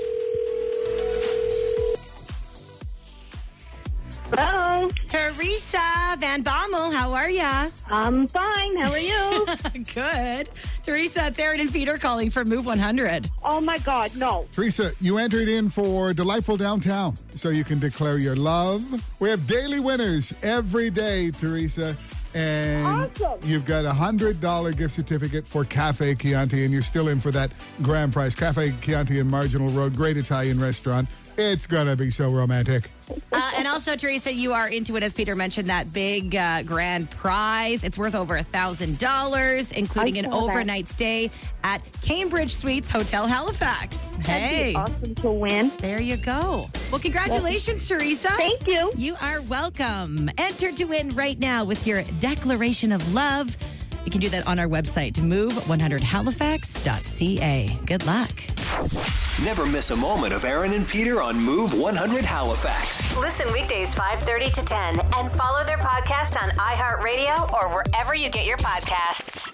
Teresa, 5.42 5.78
Teresa 5.80 6.18
Van 6.20 6.44
Bommel. 6.44 6.94
How 6.94 7.14
are 7.14 7.30
ya? 7.30 7.70
I'm 7.90 8.28
fine. 8.28 8.78
How 8.78 8.92
are 8.92 9.00
you? 9.00 9.48
Good. 9.96 10.50
Teresa, 10.84 11.28
it's 11.28 11.40
Aaron 11.40 11.60
and 11.60 11.74
Peter 11.74 11.98
calling 11.98 12.30
for 12.30 12.46
Move 12.46 12.68
100. 12.68 13.28
oh 13.44 13.60
my 13.60 13.80
God, 13.80 14.16
no. 14.16 14.46
Teresa, 14.54 14.92
you 15.02 15.18
entered 15.18 15.50
in 15.50 15.70
for 15.70 16.14
Delightful 16.14 16.58
Downtown, 16.58 17.18
so 17.34 17.50
you 17.50 17.64
can 17.64 17.80
declare 17.80 18.20
your 18.20 18.36
love. 18.36 18.84
We 19.20 19.30
have 19.30 19.48
daily 19.48 19.80
winners 19.80 20.32
every 20.44 20.92
day, 20.92 21.32
Teresa. 21.32 21.98
And 22.34 22.86
Awesome. 22.86 23.40
you've 23.44 23.66
got 23.66 23.84
a 23.84 23.92
$100 23.92 24.78
gift 24.78 24.94
certificate 24.94 25.46
for 25.46 25.66
Cafe 25.66 26.16
Chianti, 26.16 26.64
and 26.66 26.72
you're 26.72 26.82
still 26.84 27.10
in 27.10 27.20
for 27.20 27.32
that 27.32 27.52
grand 27.82 28.14
prize. 28.14 28.36
Cafe 28.36 28.74
Chianti 28.82 29.20
in 29.20 29.28
Marginal 29.28 29.70
Road, 29.70 29.96
great 29.98 30.18
Italian 30.18 30.60
restaurant. 30.60 31.10
It's 31.38 31.66
going 31.66 31.88
to 31.88 31.96
be 31.96 32.12
so 32.12 32.30
romantic. 32.30 32.90
Uh, 33.32 33.52
and 33.58 33.68
also, 33.68 33.96
Teresa, 33.96 34.34
you 34.34 34.54
are 34.54 34.70
into 34.70 34.96
it, 34.96 35.04
as 35.04 35.14
Peter 35.14 35.36
mentioned, 35.36 35.70
that 35.70 35.92
big 35.92 36.36
uh, 36.36 36.64
grand 36.64 37.10
prize. 37.10 37.84
It's 37.84 37.98
worth 37.98 38.16
over 38.16 38.38
a 38.38 38.44
$1,000, 38.44 39.72
including 39.74 40.18
an 40.18 40.26
saw 40.26 40.32
that. 40.32 40.38
overnight 40.38 40.88
stay 40.88 41.30
at 41.64 41.82
Cambridge 42.02 42.54
Suites 42.56 42.90
Hotel 42.90 43.28
Halifax. 43.28 43.98
Hey. 44.24 44.76
Awesome 44.76 45.16
to 45.16 45.32
win. 45.32 45.72
There 45.80 46.02
you 46.02 46.18
go. 46.18 46.68
Well, 46.92 47.02
congratulations, 47.02 47.88
Teresa. 47.88 48.30
Thank 48.30 48.68
you. 48.68 48.92
You 48.96 49.16
are 49.22 49.42
welcome. 49.42 50.30
Enter 50.38 50.72
to 50.72 50.86
win 50.86 51.10
right 51.10 51.38
now 51.40 51.64
with 51.66 51.86
your 51.86 52.04
declaration 52.20 52.92
of 52.92 53.14
love. 53.14 53.58
You 54.06 54.12
can 54.12 54.22
do 54.22 54.30
that 54.30 54.46
on 54.48 54.60
our 54.60 54.68
website, 54.68 55.14
move100halifax.ca. 55.14 57.80
Good 57.86 58.06
luck. 58.06 58.32
Never 59.44 59.66
miss 59.66 59.90
a 59.92 59.96
moment 59.96 60.34
of 60.34 60.44
Aaron 60.46 60.74
and 60.74 60.88
Peter 60.88 61.22
on 61.22 61.40
Move 61.40 61.74
100 61.74 62.24
Halifax. 62.24 63.16
Listen 63.18 63.52
weekdays 63.54 63.96
5:30 63.96 64.52
to 64.54 64.64
10 64.66 65.00
and 65.00 65.32
follow 65.32 65.64
their 65.64 65.80
podcast 65.80 66.42
on 66.42 66.50
iHeartRadio 66.52 67.52
or 67.54 67.70
wherever 67.70 68.14
you 68.14 68.30
get 68.30 68.46
your 68.46 68.58
podcasts. 68.58 69.52